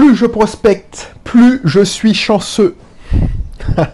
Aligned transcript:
plus 0.00 0.16
je 0.16 0.24
prospecte, 0.24 1.14
plus 1.24 1.60
je 1.64 1.84
suis 1.84 2.14
chanceux. 2.14 2.74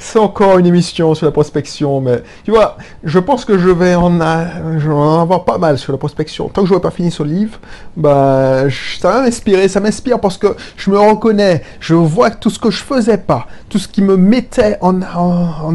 C'est 0.00 0.18
encore 0.18 0.58
une 0.58 0.66
émission 0.66 1.14
sur 1.14 1.24
la 1.24 1.30
prospection, 1.30 2.00
mais 2.00 2.20
tu 2.44 2.50
vois, 2.50 2.76
je 3.04 3.20
pense 3.20 3.44
que 3.44 3.56
je 3.56 3.68
vais 3.68 3.94
en, 3.94 4.20
avoir 4.20 5.44
pas 5.44 5.56
mal 5.56 5.78
sur 5.78 5.92
la 5.92 5.98
prospection. 5.98 6.48
Tant 6.48 6.62
que 6.62 6.66
je 6.66 6.72
n'aurai 6.72 6.82
pas 6.82 6.90
fini 6.90 7.12
ce 7.12 7.22
livre, 7.22 7.60
bah, 7.96 8.64
ça 9.00 9.12
va 9.12 9.22
m'inspirer, 9.22 9.68
ça 9.68 9.78
m'inspire 9.78 10.18
parce 10.18 10.36
que 10.36 10.48
je 10.76 10.90
me 10.90 10.98
reconnais, 10.98 11.62
je 11.78 11.94
vois 11.94 12.30
tout 12.30 12.50
ce 12.50 12.58
que 12.58 12.72
je 12.72 12.82
faisais 12.82 13.18
pas, 13.18 13.46
tout 13.68 13.78
ce 13.78 13.86
qui 13.86 14.02
me 14.02 14.16
mettait 14.16 14.78
en, 14.80 15.00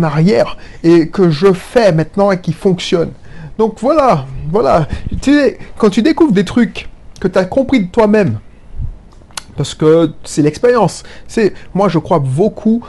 arrière 0.03 0.57
et 0.83 1.07
que 1.07 1.29
je 1.29 1.53
fais 1.53 1.93
maintenant 1.93 2.29
et 2.29 2.41
qui 2.41 2.51
fonctionne. 2.51 3.11
Donc 3.57 3.77
voilà, 3.79 4.25
voilà. 4.51 4.85
Tu 5.21 5.31
sais, 5.31 5.59
quand 5.77 5.91
tu 5.91 6.01
découvres 6.01 6.33
des 6.33 6.43
trucs 6.43 6.89
que 7.21 7.29
tu 7.29 7.39
as 7.39 7.45
compris 7.45 7.85
de 7.85 7.89
toi-même, 7.89 8.39
parce 9.55 9.73
que 9.73 10.11
c'est 10.23 10.41
l'expérience. 10.41 11.03
Moi 11.73 11.89
je 11.89 11.99
crois 11.99 12.19
beaucoup. 12.19 12.83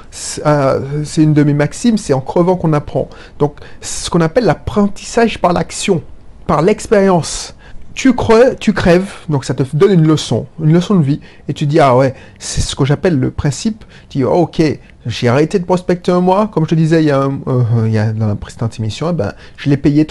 Euh, 0.45 0.81
c'est 1.05 1.23
une 1.23 1.35
de 1.35 1.43
mes 1.43 1.55
maximes. 1.55 1.99
C'est 1.99 2.13
en 2.13 2.21
crevant 2.21 2.57
qu'on 2.57 2.73
apprend. 2.73 3.09
Donc 3.39 3.57
ce 3.81 4.11
qu'on 4.11 4.21
appelle 4.21 4.45
l'apprentissage 4.45 5.39
par 5.39 5.53
l'action, 5.53 6.03
par 6.47 6.63
l'expérience. 6.63 7.55
Tu 7.95 8.15
crèves, 8.15 8.57
tu 8.61 8.75
crèves, 8.75 9.11
donc 9.31 9.47
ça 9.47 9.55
te 9.55 9.63
donne 9.75 9.93
une 9.93 10.07
leçon, 10.07 10.45
une 10.63 10.75
leçon 10.75 10.97
de 10.97 11.03
vie, 11.03 11.19
et 11.49 11.55
tu 11.55 11.65
dis 11.65 11.81
ah 11.81 11.97
ouais, 11.97 12.15
c'est 12.39 12.61
ce 12.61 12.77
que 12.77 12.85
j'appelle 12.85 13.19
le 13.19 13.31
principe. 13.31 13.87
Tu 14.11 14.19
dis 14.19 14.25
oh, 14.25 14.43
ok, 14.43 14.61
j'ai 15.07 15.29
arrêté 15.29 15.59
de 15.59 15.65
prospecter 15.65 16.13
un 16.13 16.21
mois, 16.21 16.49
comme 16.49 16.65
je 16.65 16.71
te 16.71 16.75
disais 16.75 17.03
il 17.03 17.07
y 17.07 17.11
a, 17.11 17.23
euh, 17.23 18.13
dans 18.13 18.27
la 18.27 18.35
précédente 18.35 18.79
émission, 18.79 19.09
eh 19.09 19.13
ben, 19.15 19.33
je 19.57 19.71
l'ai 19.71 19.79
payé 19.79 20.07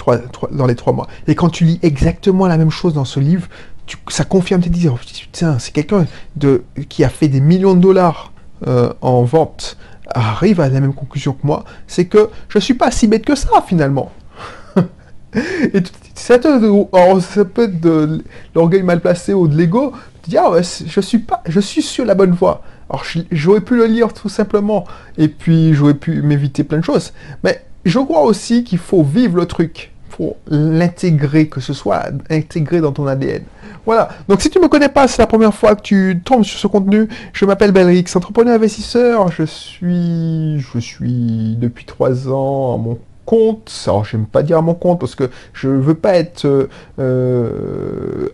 dans 0.50 0.66
les 0.66 0.74
trois 0.74 0.92
mois. 0.92 1.06
Et 1.28 1.36
quand 1.36 1.48
tu 1.48 1.64
lis 1.64 1.78
exactement 1.82 2.48
la 2.48 2.56
même 2.56 2.70
chose 2.70 2.92
dans 2.92 3.04
ce 3.04 3.20
livre, 3.20 3.46
ça 4.08 4.24
confirme 4.24 4.60
tes 4.60 4.70
dires. 4.70 4.96
Putain, 4.98 5.58
c'est 5.58 5.72
quelqu'un 5.72 6.06
de, 6.36 6.64
qui 6.88 7.04
a 7.04 7.08
fait 7.08 7.28
des 7.28 7.40
millions 7.40 7.74
de 7.74 7.80
dollars 7.80 8.32
euh, 8.66 8.92
en 9.00 9.22
vente, 9.22 9.76
arrive 10.08 10.60
à 10.60 10.68
la 10.68 10.80
même 10.80 10.94
conclusion 10.94 11.32
que 11.32 11.46
moi, 11.46 11.64
c'est 11.86 12.06
que 12.06 12.30
je 12.48 12.58
suis 12.58 12.74
pas 12.74 12.90
si 12.90 13.06
bête 13.06 13.24
que 13.24 13.34
ça 13.34 13.62
finalement. 13.66 14.12
Et 15.34 15.82
ça, 16.14 16.40
ça 16.40 17.44
peut 17.44 17.64
être 17.64 17.80
de 17.80 18.24
l'orgueil 18.54 18.82
mal 18.82 19.00
placé 19.00 19.34
ou 19.34 19.48
de 19.48 19.56
l'ego. 19.56 19.92
Tu 20.28 20.36
ah 20.38 20.50
je 20.60 21.00
suis 21.00 21.18
pas, 21.18 21.42
je 21.46 21.60
suis 21.60 21.82
sur 21.82 22.04
la 22.04 22.14
bonne 22.14 22.32
voie. 22.32 22.62
Alors 22.88 23.04
j'aurais 23.30 23.60
pu 23.60 23.76
le 23.76 23.86
lire 23.86 24.12
tout 24.12 24.28
simplement, 24.28 24.84
et 25.18 25.28
puis 25.28 25.74
j'aurais 25.74 25.94
pu 25.94 26.22
m'éviter 26.22 26.64
plein 26.64 26.78
de 26.78 26.84
choses. 26.84 27.12
Mais 27.44 27.64
je 27.84 27.98
crois 27.98 28.22
aussi 28.22 28.64
qu'il 28.64 28.78
faut 28.78 29.02
vivre 29.02 29.36
le 29.36 29.46
truc, 29.46 29.92
l'intégrer, 30.48 31.48
que 31.48 31.60
ce 31.60 31.72
soit 31.72 32.04
intégré 32.30 32.80
dans 32.80 32.92
ton 32.92 33.06
ADN. 33.06 33.42
Voilà. 33.84 34.08
Donc 34.28 34.42
si 34.42 34.50
tu 34.50 34.58
me 34.58 34.68
connais 34.68 34.88
pas, 34.88 35.06
c'est 35.08 35.22
la 35.22 35.26
première 35.26 35.54
fois 35.54 35.76
que 35.76 35.82
tu 35.82 36.20
tombes 36.24 36.44
sur 36.44 36.58
ce 36.58 36.66
contenu. 36.66 37.08
Je 37.32 37.44
m'appelle 37.44 37.72
Belrix, 37.72 38.04
entrepreneur 38.14 38.54
investisseur. 38.54 39.30
Je 39.30 39.44
suis, 39.44 40.58
je 40.58 40.78
suis 40.78 41.56
depuis 41.56 41.84
trois 41.84 42.28
ans 42.28 42.74
à 42.74 42.78
mon 42.78 42.98
compte. 43.26 43.70
Alors 43.86 44.04
j'aime 44.04 44.24
pas 44.24 44.42
dire 44.42 44.56
à 44.56 44.62
mon 44.62 44.74
compte 44.74 44.98
parce 44.98 45.14
que 45.14 45.30
je 45.52 45.68
veux 45.68 45.94
pas 45.94 46.14
être, 46.14 46.46
euh, 46.46 46.68
euh, 46.98 48.28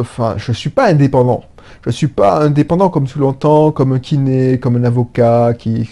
enfin, 0.00 0.34
je 0.36 0.50
suis 0.52 0.70
pas 0.70 0.88
indépendant. 0.88 1.44
Je 1.86 1.90
suis 1.90 2.08
pas 2.08 2.42
indépendant 2.42 2.88
comme 2.88 3.06
tu 3.06 3.18
l'entends, 3.18 3.70
comme 3.70 3.92
un 3.92 3.98
kiné, 4.00 4.58
comme 4.58 4.76
un 4.76 4.84
avocat 4.84 5.54
qui, 5.54 5.88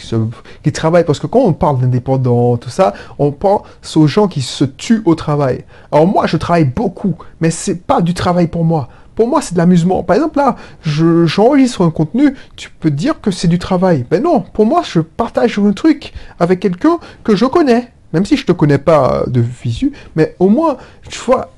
qui 0.62 0.72
travaille. 0.72 1.04
Parce 1.04 1.20
que 1.20 1.26
quand 1.26 1.40
on 1.40 1.52
parle 1.52 1.80
d'indépendant, 1.80 2.56
tout 2.56 2.68
ça, 2.68 2.94
on 3.18 3.30
pense 3.30 3.96
aux 3.96 4.06
gens 4.06 4.28
qui 4.28 4.42
se 4.42 4.64
tuent 4.64 5.02
au 5.04 5.14
travail. 5.14 5.64
Alors 5.92 6.06
moi, 6.06 6.26
je 6.26 6.36
travaille 6.36 6.64
beaucoup, 6.64 7.14
mais 7.40 7.50
c'est 7.50 7.86
pas 7.86 8.00
du 8.00 8.12
travail 8.14 8.48
pour 8.48 8.64
moi. 8.64 8.88
Pour 9.14 9.26
moi, 9.26 9.42
c'est 9.42 9.54
de 9.54 9.58
l'amusement. 9.58 10.04
Par 10.04 10.14
exemple, 10.14 10.38
là, 10.38 10.54
j'enregistre 10.84 11.84
un 11.84 11.90
contenu, 11.90 12.34
tu 12.54 12.70
peux 12.70 12.90
dire 12.90 13.20
que 13.20 13.32
c'est 13.32 13.48
du 13.48 13.58
travail. 13.58 14.06
Mais 14.12 14.20
non, 14.20 14.44
pour 14.52 14.64
moi, 14.64 14.82
je 14.84 15.00
partage 15.00 15.58
un 15.58 15.72
truc 15.72 16.12
avec 16.38 16.60
quelqu'un 16.60 16.98
que 17.24 17.34
je 17.34 17.44
connais. 17.44 17.90
Même 18.12 18.24
si 18.24 18.36
je 18.36 18.46
te 18.46 18.52
connais 18.52 18.78
pas 18.78 19.24
de 19.26 19.40
visu, 19.40 19.92
mais 20.16 20.34
au 20.38 20.48
moins, 20.48 20.76
tu 21.08 21.18
vois, 21.18 21.50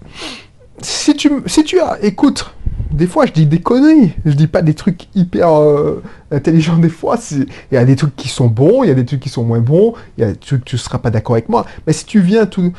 si 0.83 1.15
tu, 1.15 1.31
si 1.47 1.65
tu 1.65 1.81
as, 1.81 1.99
écoute, 2.03 2.55
des 2.91 3.07
fois 3.07 3.27
je 3.27 3.33
dis 3.33 3.47
des 3.47 3.61
conneries, 3.61 4.13
je 4.25 4.33
dis 4.33 4.47
pas 4.47 4.63
des 4.63 4.75
trucs 4.75 5.09
hyper 5.15 5.61
euh, 5.61 6.03
intelligents 6.31 6.77
des 6.77 6.89
fois, 6.89 7.17
il 7.31 7.47
y 7.73 7.77
a 7.77 7.85
des 7.85 7.97
trucs 7.97 8.17
qui 8.17 8.29
sont 8.29 8.49
bons, 8.49 8.83
il 8.83 8.89
y 8.89 8.91
a 8.91 8.95
des 8.95 9.05
trucs 9.05 9.21
qui 9.21 9.29
sont 9.29 9.45
moins 9.45 9.61
bons, 9.61 9.95
il 10.17 10.23
y 10.23 10.25
a 10.25 10.33
des 10.33 10.37
trucs 10.37 10.65
tu 10.65 10.77
seras 10.79 10.99
pas 10.99 11.11
d'accord 11.11 11.35
avec 11.35 11.49
moi, 11.49 11.67
mais 11.87 11.93
si 11.93 12.05
tu 12.05 12.21
viens 12.21 12.47
tout, 12.47 12.73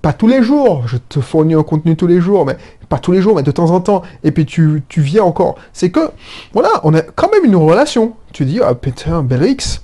pas, 0.00 0.12
tous 0.12 0.28
les 0.28 0.42
jours, 0.42 0.84
je 0.86 0.96
te 0.96 1.20
fournis 1.20 1.54
un 1.54 1.62
contenu 1.62 1.96
tous 1.96 2.06
les 2.06 2.20
jours, 2.20 2.46
mais 2.46 2.56
pas 2.88 2.98
tous 2.98 3.12
les 3.12 3.20
jours, 3.20 3.36
mais 3.36 3.42
de 3.42 3.50
temps 3.50 3.70
en 3.70 3.80
temps, 3.80 4.02
et 4.24 4.30
puis 4.30 4.46
tu, 4.46 4.82
tu 4.88 5.02
viens 5.02 5.24
encore, 5.24 5.56
c'est 5.72 5.90
que, 5.90 6.10
voilà, 6.52 6.70
on 6.84 6.94
a 6.94 7.02
quand 7.02 7.30
même 7.30 7.44
une 7.44 7.56
relation, 7.56 8.14
tu 8.32 8.44
dis, 8.44 8.60
ah 8.62 8.74
putain, 8.74 9.22
Belrix, 9.22 9.82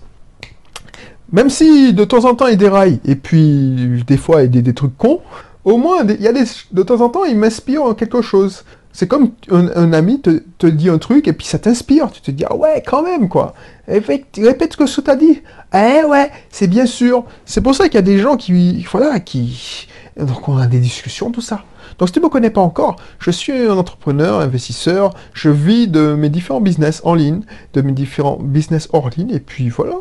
même 1.33 1.51
si 1.51 1.93
de 1.93 2.05
temps 2.05 2.25
en 2.25 2.35
temps 2.35 2.47
il 2.47 2.57
déraille, 2.57 3.01
et 3.05 3.17
puis 3.17 4.03
des 4.07 4.17
fois 4.17 4.43
il 4.43 4.51
dit 4.51 4.63
des 4.63 4.75
trucs 4.75 4.97
cons, 4.97 5.21
au 5.69 5.77
moins, 5.77 6.03
il 6.09 6.23
y 6.23 6.29
a 6.29 6.33
des, 6.33 6.45
de 6.73 6.83
temps 6.83 7.01
en 7.03 7.11
temps, 7.11 7.25
il 7.25 7.37
m'inspire 7.37 7.95
quelque 7.95 8.23
chose. 8.23 8.65
C'est 8.93 9.07
comme 9.07 9.33
un, 9.51 9.93
ami 9.93 10.21
te, 10.21 10.67
dit 10.67 10.89
un 10.89 10.99
truc 10.99 11.29
et 11.29 11.33
puis 11.35 11.47
ça 11.47 11.59
t'inspire. 11.59 12.11
Tu 12.11 12.23
te 12.23 12.31
dis, 12.31 12.45
ah 12.49 12.57
ouais, 12.57 12.83
quand 12.85 13.03
même, 13.03 13.29
quoi. 13.29 13.55
répète 13.87 14.73
ce 14.73 14.77
que 14.77 14.87
ça 14.87 15.03
t'a 15.03 15.15
dit. 15.15 15.43
Eh 15.75 16.05
ouais, 16.05 16.31
c'est 16.51 16.69
bien 16.69 16.87
sûr. 16.87 17.25
C'est 17.45 17.61
pour 17.61 17.75
ça 17.75 17.85
qu'il 17.85 17.97
y 17.97 17.99
a 17.99 18.03
des 18.03 18.19
gens 18.19 18.37
qui, 18.37 18.85
voilà, 18.91 19.21
qui... 19.21 19.89
Donc 20.17 20.49
on 20.49 20.57
a 20.57 20.67
des 20.67 20.81
discussions, 20.81 21.31
tout 21.31 21.43
ça. 21.43 21.65
Donc 21.99 22.09
si 22.09 22.13
tu 22.13 22.21
ne 22.21 22.25
me 22.25 22.31
connais 22.31 22.51
pas 22.51 22.61
encore, 22.61 22.97
je 23.19 23.31
suis 23.31 23.53
un 23.53 23.77
entrepreneur, 23.77 24.41
investisseur, 24.41 25.15
je 25.33 25.51
vis 25.51 25.89
de 25.89 26.15
mes 26.15 26.29
différents 26.29 26.61
business 26.61 27.01
en 27.05 27.15
ligne, 27.15 27.41
de 27.75 27.83
mes 27.83 27.93
différents 27.93 28.39
business 28.41 28.89
hors 28.93 29.11
ligne, 29.11 29.31
et 29.31 29.41
puis 29.41 29.69
voilà. 29.69 29.97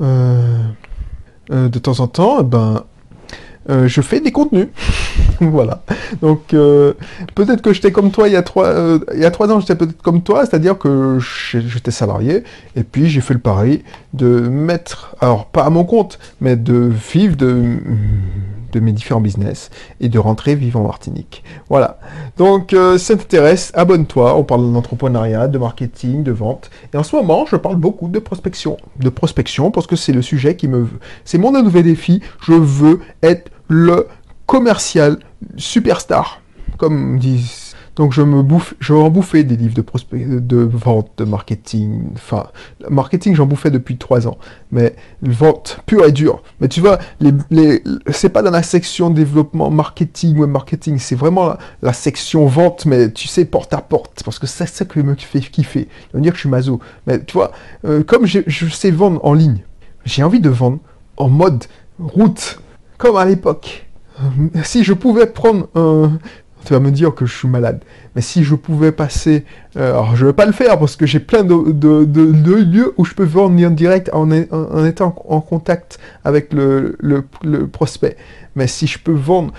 Euh, 0.00 0.58
euh, 1.50 1.68
de 1.68 1.78
temps 1.78 2.00
en 2.00 2.06
temps, 2.06 2.42
ben, 2.42 2.84
euh, 3.70 3.88
je 3.88 4.00
fais 4.02 4.20
des 4.20 4.32
contenus. 4.32 4.68
voilà. 5.40 5.82
Donc 6.20 6.48
peut-être 6.48 7.62
que 7.62 7.72
j'étais 7.72 7.92
comme 7.92 8.10
toi 8.10 8.28
il 8.28 8.32
y 8.32 8.36
a 8.36 8.42
trois, 8.42 8.74
il 9.14 9.20
y 9.20 9.24
a 9.24 9.30
trois 9.30 9.50
ans, 9.50 9.60
j'étais 9.60 9.76
peut-être 9.76 10.02
comme 10.02 10.22
toi, 10.22 10.44
c'est-à-dire 10.44 10.76
que 10.76 11.18
j'étais 11.20 11.90
salarié 11.90 12.44
et 12.76 12.84
puis 12.84 13.08
j'ai 13.08 13.22
fait 13.22 13.34
le 13.34 13.40
pari 13.40 13.82
de 14.12 14.26
mettre, 14.26 15.16
alors 15.20 15.46
pas 15.46 15.64
à 15.64 15.70
mon 15.70 15.84
compte, 15.84 16.18
mais 16.42 16.56
de 16.56 16.92
vivre 17.12 17.36
de 17.36 17.78
de 18.72 18.80
mes 18.80 18.92
différents 18.92 19.20
business 19.20 19.70
et 20.00 20.08
de 20.08 20.18
rentrer 20.18 20.54
vivre 20.54 20.80
en 20.80 20.84
Martinique. 20.84 21.42
Voilà. 21.68 21.98
Donc, 22.36 22.72
euh, 22.72 22.98
si 22.98 23.06
ça 23.06 23.16
t'intéresse, 23.16 23.72
abonne-toi. 23.74 24.36
On 24.36 24.44
parle 24.44 24.72
d'entrepreneuriat, 24.72 25.48
de 25.48 25.58
marketing, 25.58 26.22
de 26.22 26.32
vente. 26.32 26.70
Et 26.92 26.96
en 26.96 27.02
ce 27.02 27.14
moment, 27.16 27.46
je 27.46 27.56
parle 27.56 27.76
beaucoup 27.76 28.08
de 28.08 28.18
prospection. 28.18 28.76
De 28.98 29.08
prospection 29.08 29.70
parce 29.70 29.86
que 29.86 29.96
c'est 29.96 30.12
le 30.12 30.22
sujet 30.22 30.56
qui 30.56 30.68
me... 30.68 30.88
C'est 31.24 31.38
mon 31.38 31.52
nouveau 31.52 31.82
défi. 31.82 32.22
Je 32.40 32.52
veux 32.52 33.00
être 33.22 33.50
le 33.68 34.06
commercial 34.46 35.18
superstar. 35.56 36.40
Comme 36.76 37.18
disent 37.18 37.69
donc 38.00 38.14
je 38.14 38.22
me 38.22 38.42
bouffe, 38.42 38.72
je 38.80 38.94
en 38.94 39.10
bouffais 39.10 39.44
des 39.44 39.58
livres 39.58 39.74
de, 39.74 40.38
de 40.38 40.56
vente, 40.56 41.10
de 41.18 41.24
marketing. 41.24 42.04
Enfin, 42.14 42.46
marketing, 42.88 43.34
j'en 43.34 43.44
bouffais 43.44 43.70
depuis 43.70 43.98
trois 43.98 44.26
ans. 44.26 44.38
Mais 44.72 44.96
vente 45.20 45.80
pure 45.84 46.06
et 46.06 46.10
dure. 46.10 46.42
Mais 46.62 46.68
tu 46.68 46.80
vois, 46.80 46.98
les, 47.20 47.82
c'est 48.10 48.30
pas 48.30 48.40
dans 48.40 48.52
la 48.52 48.62
section 48.62 49.10
développement 49.10 49.68
marketing 49.68 50.38
ou 50.38 50.46
marketing, 50.46 50.96
c'est 50.98 51.14
vraiment 51.14 51.56
la, 51.82 51.92
section 51.92 52.46
vente, 52.46 52.86
mais 52.86 53.12
tu 53.12 53.28
sais, 53.28 53.44
porte 53.44 53.74
à 53.74 53.82
porte. 53.82 54.22
Parce 54.24 54.38
que 54.38 54.46
c'est 54.46 54.66
ça 54.66 54.86
qui 54.86 55.00
me 55.00 55.14
fait 55.14 55.40
kiffer. 55.40 55.86
Veut 56.14 56.22
dire 56.22 56.32
que 56.32 56.38
je 56.38 56.44
suis 56.44 56.48
mazo. 56.48 56.80
Mais 57.06 57.22
tu 57.22 57.34
vois, 57.34 57.52
euh, 57.84 58.02
comme 58.02 58.24
je 58.24 58.66
sais 58.70 58.90
vendre 58.90 59.22
en 59.26 59.34
ligne, 59.34 59.58
j'ai 60.06 60.22
envie 60.22 60.40
de 60.40 60.48
vendre 60.48 60.78
en 61.18 61.28
mode 61.28 61.66
route, 61.98 62.60
comme 62.96 63.16
à 63.16 63.26
l'époque. 63.26 63.86
Si 64.64 64.84
je 64.84 64.94
pouvais 64.94 65.26
prendre 65.26 65.68
un, 65.74 66.12
tu 66.64 66.72
vas 66.72 66.80
me 66.80 66.90
dire 66.90 67.14
que 67.14 67.26
je 67.26 67.36
suis 67.36 67.48
malade. 67.48 67.82
Mais 68.14 68.22
si 68.22 68.44
je 68.44 68.54
pouvais 68.54 68.92
passer... 68.92 69.44
Euh, 69.76 69.90
alors, 69.90 70.16
je 70.16 70.24
ne 70.24 70.30
vais 70.30 70.34
pas 70.34 70.46
le 70.46 70.52
faire 70.52 70.78
parce 70.78 70.96
que 70.96 71.06
j'ai 71.06 71.20
plein 71.20 71.44
de, 71.44 71.72
de, 71.72 72.54
lieux 72.54 72.92
où 72.96 73.04
je 73.04 73.14
peux 73.14 73.24
vendre 73.24 73.64
en 73.64 73.70
direct 73.70 74.10
en, 74.12 74.30
en, 74.30 74.84
étant 74.84 75.14
en 75.28 75.40
contact 75.40 75.98
avec 76.24 76.52
le, 76.52 76.96
le, 77.00 77.66
prospect. 77.68 78.16
Mais 78.56 78.66
si 78.66 78.86
je 78.86 78.98
peux 78.98 79.12
vendre 79.12 79.52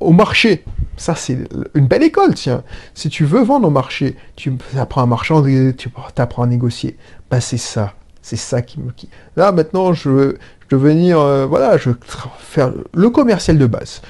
au 0.00 0.12
marché, 0.12 0.64
ça 0.96 1.14
c'est 1.14 1.38
une 1.74 1.86
belle 1.86 2.02
école, 2.02 2.34
tiens. 2.34 2.62
Si 2.94 3.08
tu 3.08 3.24
veux 3.24 3.42
vendre 3.42 3.68
au 3.68 3.70
marché, 3.70 4.16
tu 4.36 4.52
apprends 4.78 5.02
à 5.02 5.06
marchander, 5.06 5.74
tu 5.76 5.90
apprends 6.16 6.42
à 6.42 6.46
négocier. 6.46 6.96
Ben, 7.30 7.40
c'est 7.40 7.58
ça. 7.58 7.94
C'est 8.22 8.36
ça 8.36 8.60
qui 8.60 8.80
me... 8.80 8.90
Là, 9.36 9.52
maintenant, 9.52 9.92
je 9.92 10.08
veux, 10.08 10.38
je 10.68 10.76
venir... 10.76 11.20
Euh, 11.20 11.46
voilà, 11.46 11.76
je 11.76 11.90
veux 11.90 11.98
faire 12.38 12.72
le 12.92 13.10
commercial 13.10 13.56
de 13.56 13.66
base 13.66 14.02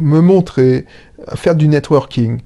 me 0.00 0.20
montrer, 0.20 0.86
faire 1.34 1.54
du 1.54 1.68
networking, 1.68 2.40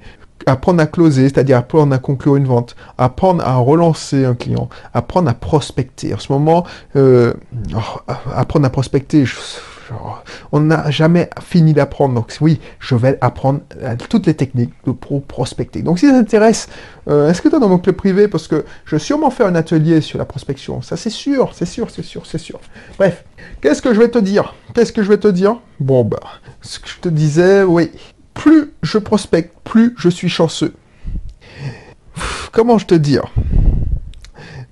apprendre 0.46 0.82
à 0.82 0.86
closer, 0.86 1.28
c'est-à-dire 1.28 1.58
apprendre 1.58 1.94
à 1.94 1.98
conclure 1.98 2.36
une 2.36 2.46
vente, 2.46 2.76
apprendre 2.98 3.44
à 3.46 3.56
relancer 3.56 4.24
un 4.24 4.34
client, 4.34 4.68
apprendre 4.94 5.28
à 5.28 5.34
prospecter. 5.34 6.14
En 6.14 6.18
ce 6.18 6.32
moment, 6.32 6.64
euh, 6.96 7.32
oh, 7.74 8.00
apprendre 8.34 8.66
à 8.66 8.70
prospecter, 8.70 9.24
on 10.52 10.60
n'a 10.60 10.90
jamais 10.90 11.30
fini 11.40 11.72
d'apprendre. 11.72 12.14
Donc 12.14 12.34
oui, 12.40 12.60
je 12.78 12.94
vais 12.94 13.18
apprendre 13.20 13.60
euh, 13.82 13.96
toutes 14.08 14.26
les 14.26 14.34
techniques 14.34 14.72
pour 15.00 15.22
prospecter. 15.22 15.82
Donc 15.82 15.98
si 15.98 16.06
ça 16.06 16.12
t'intéresse, 16.12 16.68
euh, 17.08 17.30
inscris-toi 17.30 17.58
dans 17.58 17.68
mon 17.68 17.78
club 17.78 17.96
privé? 17.96 18.28
Parce 18.28 18.48
que 18.48 18.64
je 18.84 18.96
vais 18.96 19.00
sûrement 19.00 19.30
faire 19.30 19.46
un 19.46 19.54
atelier 19.54 20.00
sur 20.00 20.18
la 20.18 20.24
prospection. 20.24 20.82
Ça 20.82 20.96
c'est 20.96 21.10
sûr, 21.10 21.52
c'est 21.54 21.66
sûr, 21.66 21.90
c'est 21.90 22.04
sûr, 22.04 22.26
c'est 22.26 22.38
sûr. 22.38 22.60
Bref, 22.98 23.24
qu'est-ce 23.60 23.82
que 23.82 23.94
je 23.94 24.00
vais 24.00 24.08
te 24.08 24.18
dire? 24.18 24.54
Qu'est-ce 24.74 24.92
que 24.92 25.02
je 25.02 25.08
vais 25.08 25.18
te 25.18 25.28
dire? 25.28 25.56
Bon 25.80 26.04
bah, 26.04 26.20
ce 26.60 26.78
que 26.78 26.88
je 26.88 26.98
te 27.00 27.08
disais, 27.08 27.62
oui, 27.62 27.90
plus 28.34 28.72
je 28.82 28.98
prospecte, 28.98 29.54
plus 29.64 29.94
je 29.98 30.08
suis 30.08 30.28
chanceux. 30.28 30.74
Comment 32.52 32.78
je 32.78 32.86
te 32.86 32.94
dire? 32.94 33.32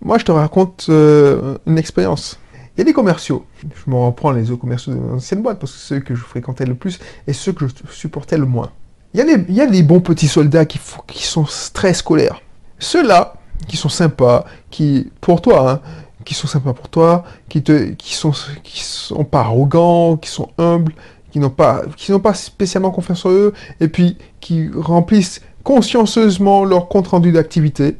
Moi, 0.03 0.19
je 0.19 0.25
te 0.25 0.33
raconte 0.33 0.87
euh, 0.89 1.59
une 1.67 1.79
expérience. 1.79 2.39
Il 2.77 2.81
y 2.81 2.83
a 2.83 2.85
des 2.85 2.93
commerciaux. 2.93 3.45
Je 3.63 3.91
me 3.91 3.97
reprends 3.97 4.31
les 4.31 4.51
autres 4.51 4.61
commerciaux 4.61 4.95
de 4.95 4.99
l'ancienne 4.99 5.43
boîte 5.43 5.59
parce 5.59 5.73
que 5.73 5.79
ceux 5.79 6.01
que 6.01 6.15
je 6.15 6.23
fréquentais 6.23 6.67
le 6.67 6.75
plus 6.75 7.01
et 7.27 7.33
ceux 7.33 7.53
que 7.53 7.67
je 7.67 7.75
supportais 7.91 8.39
le 8.39 8.47
moins. 8.47 8.71
Il 9.13 9.19
y 9.19 9.23
a 9.23 9.25
des, 9.25 9.45
il 9.49 9.55
y 9.55 9.61
a 9.61 9.67
des 9.67 9.83
bons 9.83 10.01
petits 10.01 10.29
soldats 10.29 10.65
qui, 10.65 10.81
qui 11.09 11.25
sont 11.25 11.47
très 11.73 11.95
scolaires. 11.95 12.41
Ceux-là, 12.79 13.35
qui 13.67 13.77
sont 13.77 13.89
sympas, 13.89 14.45
qui, 14.71 15.11
pour 15.21 15.43
toi, 15.43 15.71
hein, 15.71 15.81
qui 16.25 16.35
sont 16.35 16.47
sympas 16.47 16.73
pour 16.73 16.89
toi, 16.89 17.25
qui 17.49 17.63
te, 17.63 17.91
qui 17.91 18.15
sont, 18.15 18.33
qui 18.63 18.83
sont 18.83 19.25
pas 19.25 19.41
arrogants, 19.41 20.17
qui 20.17 20.31
sont 20.31 20.49
humbles, 20.59 20.93
qui 21.31 21.39
n'ont 21.39 21.51
pas, 21.51 21.83
pas 22.23 22.35
spécialement 22.35 22.91
confiance 22.91 23.25
en 23.27 23.31
eux, 23.31 23.53
et 23.81 23.89
puis 23.89 24.17
qui 24.41 24.69
remplissent 24.75 25.41
consciencieusement 25.63 26.65
leur 26.65 26.89
compte 26.89 27.09
rendu 27.09 27.33
d'activité, 27.33 27.97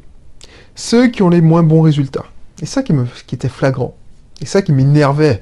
ceux 0.75 1.07
qui 1.07 1.23
ont 1.23 1.29
les 1.29 1.41
moins 1.41 1.63
bons 1.63 1.81
résultats. 1.81 2.25
Et 2.61 2.65
ça 2.65 2.83
qui 2.83 2.93
me, 2.93 3.05
qui 3.27 3.35
était 3.35 3.49
flagrant. 3.49 3.95
Et 4.41 4.45
ça 4.45 4.61
qui 4.61 4.71
m'énervait. 4.71 5.41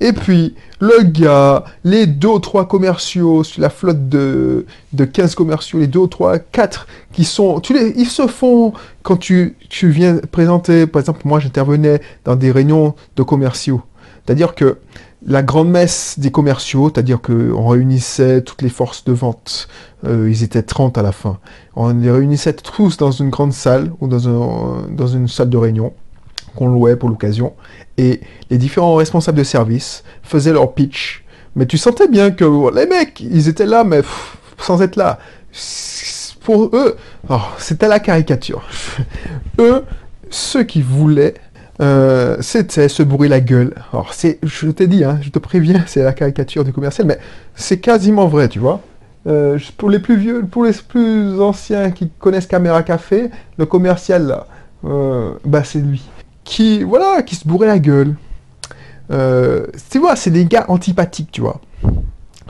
Et 0.00 0.12
puis, 0.12 0.54
le 0.80 1.04
gars, 1.04 1.64
les 1.84 2.06
deux 2.06 2.28
ou 2.28 2.38
trois 2.38 2.66
commerciaux 2.66 3.44
sur 3.44 3.60
la 3.62 3.70
flotte 3.70 4.08
de, 4.08 4.66
de 4.92 5.04
15 5.04 5.34
commerciaux, 5.34 5.78
les 5.78 5.86
deux 5.86 6.00
ou 6.00 6.06
trois, 6.06 6.38
quatre 6.38 6.86
qui 7.12 7.24
sont... 7.24 7.60
Tu 7.60 7.72
les, 7.72 7.94
ils 7.96 8.08
se 8.08 8.26
font, 8.26 8.72
quand 9.02 9.16
tu, 9.16 9.56
tu 9.68 9.88
viens 9.88 10.18
présenter, 10.32 10.86
par 10.86 11.00
exemple, 11.00 11.20
moi 11.24 11.38
j'intervenais 11.38 12.00
dans 12.24 12.36
des 12.36 12.50
réunions 12.50 12.94
de 13.16 13.22
commerciaux. 13.22 13.82
C'est-à-dire 14.24 14.54
que 14.54 14.78
la 15.26 15.42
grande 15.42 15.70
messe 15.70 16.18
des 16.18 16.30
commerciaux, 16.30 16.90
c'est-à-dire 16.92 17.20
qu'on 17.20 17.66
réunissait 17.68 18.42
toutes 18.42 18.62
les 18.62 18.68
forces 18.68 19.04
de 19.04 19.12
vente, 19.12 19.68
euh, 20.04 20.28
ils 20.30 20.42
étaient 20.42 20.62
30 20.62 20.98
à 20.98 21.02
la 21.02 21.12
fin, 21.12 21.38
on 21.76 21.94
les 21.94 22.10
réunissait 22.10 22.52
tous 22.52 22.98
dans 22.98 23.10
une 23.10 23.30
grande 23.30 23.52
salle 23.52 23.90
ou 24.00 24.06
dans, 24.06 24.28
un, 24.28 24.88
dans 24.90 25.06
une 25.06 25.28
salle 25.28 25.48
de 25.48 25.56
réunion 25.56 25.94
qu'on 26.54 26.68
louait 26.68 26.96
pour 26.96 27.08
l'occasion, 27.08 27.54
et 27.98 28.20
les 28.50 28.58
différents 28.58 28.94
responsables 28.94 29.38
de 29.38 29.44
service 29.44 30.04
faisaient 30.22 30.52
leur 30.52 30.72
pitch, 30.74 31.24
mais 31.56 31.66
tu 31.66 31.78
sentais 31.78 32.08
bien 32.08 32.30
que 32.30 32.44
les 32.74 32.86
mecs, 32.86 33.20
ils 33.20 33.48
étaient 33.48 33.66
là, 33.66 33.84
mais 33.84 34.02
sans 34.58 34.82
être 34.82 34.96
là. 34.96 35.18
Pour 36.40 36.76
eux, 36.76 36.96
oh, 37.30 37.40
c'était 37.58 37.88
la 37.88 38.00
caricature. 38.00 38.62
eux, 39.58 39.84
ceux 40.30 40.64
qui 40.64 40.82
voulaient 40.82 41.34
euh, 41.80 42.36
c'était 42.40 42.88
se 42.88 43.02
bourrer 43.02 43.28
la 43.28 43.40
gueule. 43.40 43.74
Alors, 43.92 44.12
je 44.12 44.70
t'ai 44.70 44.86
dit, 44.86 45.04
hein, 45.04 45.18
je 45.22 45.30
te 45.30 45.38
préviens, 45.38 45.82
c'est 45.86 46.02
la 46.02 46.12
caricature 46.12 46.64
du 46.64 46.72
commercial, 46.72 47.06
mais 47.06 47.18
c'est 47.54 47.78
quasiment 47.78 48.28
vrai, 48.28 48.48
tu 48.48 48.58
vois. 48.58 48.80
Euh, 49.26 49.58
pour 49.78 49.90
les 49.90 49.98
plus 49.98 50.16
vieux, 50.16 50.44
pour 50.44 50.64
les 50.64 50.72
plus 50.86 51.40
anciens 51.40 51.90
qui 51.90 52.10
connaissent 52.18 52.46
Caméra 52.46 52.82
Café, 52.82 53.30
le 53.56 53.66
commercial 53.66 54.26
là, 54.26 54.46
euh, 54.84 55.32
bah 55.46 55.64
c'est 55.64 55.78
lui. 55.78 56.04
Qui, 56.44 56.82
voilà, 56.82 57.22
qui 57.22 57.34
se 57.36 57.48
bourrait 57.48 57.66
la 57.66 57.78
gueule. 57.78 58.16
tu 59.08 59.98
vois, 59.98 60.16
c'est 60.16 60.30
des 60.30 60.44
gars 60.44 60.66
antipathiques, 60.68 61.32
tu 61.32 61.40
vois. 61.40 61.60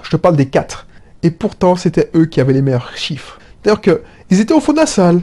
Je 0.02 0.10
te 0.10 0.16
parle 0.16 0.36
des 0.36 0.46
quatre. 0.46 0.86
Et 1.22 1.30
pourtant, 1.30 1.76
c'était 1.76 2.10
eux 2.14 2.26
qui 2.26 2.40
avaient 2.40 2.52
les 2.52 2.62
meilleurs 2.62 2.96
chiffres. 2.96 3.38
D'ailleurs 3.62 3.80
que, 3.80 4.02
ils 4.30 4.40
étaient 4.40 4.52
au 4.52 4.60
fond 4.60 4.72
de 4.72 4.78
la 4.78 4.86
salle 4.86 5.22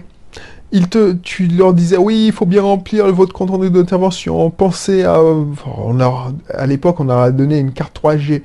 te, 0.79 1.13
tu 1.13 1.47
leur 1.47 1.73
disais 1.73 1.97
oui, 1.97 2.27
il 2.27 2.31
faut 2.31 2.45
bien 2.45 2.61
remplir 2.61 3.11
votre 3.13 3.33
compte 3.33 3.49
rendu 3.49 3.69
d'intervention. 3.69 4.49
Pensez 4.49 5.03
à, 5.03 5.21
on 5.21 5.99
a, 5.99 6.31
à 6.49 6.65
l'époque, 6.65 6.99
on 6.99 7.09
a 7.09 7.31
donné 7.31 7.59
une 7.59 7.73
carte 7.73 7.99
3G, 8.01 8.41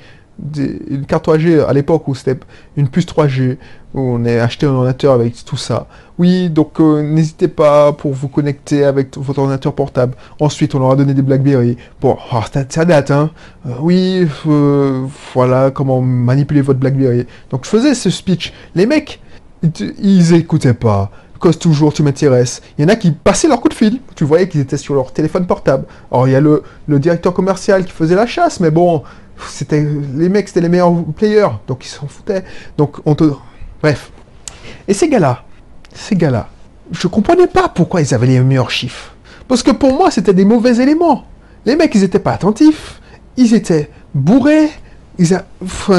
une 0.57 1.07
carte 1.07 1.29
3G 1.29 1.65
à 1.65 1.73
l'époque 1.73 2.09
où 2.09 2.15
c'était 2.15 2.39
une 2.77 2.89
puce 2.89 3.07
3G, 3.07 3.59
où 3.97 4.01
on 4.01 4.25
a 4.25 4.43
acheté 4.43 4.67
un 4.67 4.71
ordinateur 4.71 5.15
avec 5.15 5.45
tout 5.45 5.57
ça. 5.57 5.87
Oui, 6.19 6.49
donc 6.51 6.81
euh, 6.81 7.03
n'hésitez 7.03 7.49
pas 7.49 7.93
pour 7.93 8.13
vous 8.13 8.29
connecter 8.29 8.85
avec 8.85 9.17
votre 9.17 9.41
ordinateur 9.41 9.75
portable. 9.75 10.15
Ensuite, 10.39 10.75
on 10.75 10.79
leur 10.79 10.93
a 10.93 10.97
donné 10.97 11.15
des 11.15 11.23
BlackBerry. 11.23 11.77
Bon, 12.01 12.17
oh, 12.33 12.41
ça 12.69 12.85
date, 12.85 13.11
hein. 13.11 13.31
Euh, 13.67 13.71
oui, 13.81 14.29
euh, 14.47 15.07
voilà 15.35 15.71
comment 15.71 16.01
manipuler 16.01 16.61
votre 16.61 16.79
BlackBerry. 16.79 17.27
Donc 17.51 17.65
je 17.65 17.71
faisais 17.71 17.95
ce 17.95 18.11
speech. 18.11 18.53
Les 18.75 18.87
mecs, 18.87 19.21
ils, 19.63 19.95
ils 19.99 20.35
écoutaient 20.35 20.75
pas 20.75 21.11
cause 21.39 21.59
toujours, 21.59 21.93
tu 21.93 22.03
m'intéresses. 22.03 22.63
Il 22.79 22.83
y 22.83 22.85
en 22.85 22.89
a 22.89 22.97
qui 22.97 23.11
passaient 23.11 23.49
leur 23.49 23.61
coup 23.61 23.69
de 23.69 23.75
fil. 23.75 24.01
Tu 24.15 24.25
voyais 24.25 24.49
qu'ils 24.49 24.61
étaient 24.61 24.79
sur 24.79 24.95
leur 24.95 25.13
téléphone 25.13 25.47
portable. 25.47 25.85
Alors, 26.11 26.27
il 26.29 26.33
y 26.33 26.35
a 26.35 26.41
le, 26.41 26.63
le 26.87 26.99
directeur 26.99 27.35
commercial 27.35 27.85
qui 27.85 27.93
faisait 27.93 28.15
la 28.15 28.27
chasse, 28.27 28.59
mais 28.61 28.71
bon, 28.71 29.03
c'était 29.47 29.87
les 30.15 30.29
mecs, 30.31 30.49
c'était 30.49 30.63
les 30.63 30.71
meilleurs 30.71 30.95
players, 31.15 31.51
donc 31.67 31.85
ils 31.85 31.89
s'en 31.89 32.07
foutaient. 32.07 32.45
Donc, 32.79 32.97
on 33.05 33.15
te... 33.15 33.25
Bref. 33.83 34.11
Et 34.89 34.95
ces 34.95 35.09
gars-là, 35.09 35.45
ces 35.95 36.17
gars-là, 36.17 36.49
je 36.93 37.09
comprenais 37.09 37.47
pas 37.47 37.69
pourquoi 37.69 38.01
ils 38.01 38.15
avaient 38.15 38.27
les 38.27 38.41
meilleurs 38.41 38.71
chiffres. 38.71 39.15
Parce 39.49 39.63
que 39.63 39.71
pour 39.71 39.93
moi, 39.93 40.11
c'était 40.11 40.35
des 40.35 40.45
mauvais 40.45 40.77
éléments. 40.79 41.25
Les 41.65 41.77
mecs, 41.77 41.95
ils 41.95 42.05
étaient 42.05 42.19
pas 42.19 42.33
attentifs. 42.33 43.01
Ils 43.37 43.55
étaient 43.55 43.91
bourrés 44.15 44.71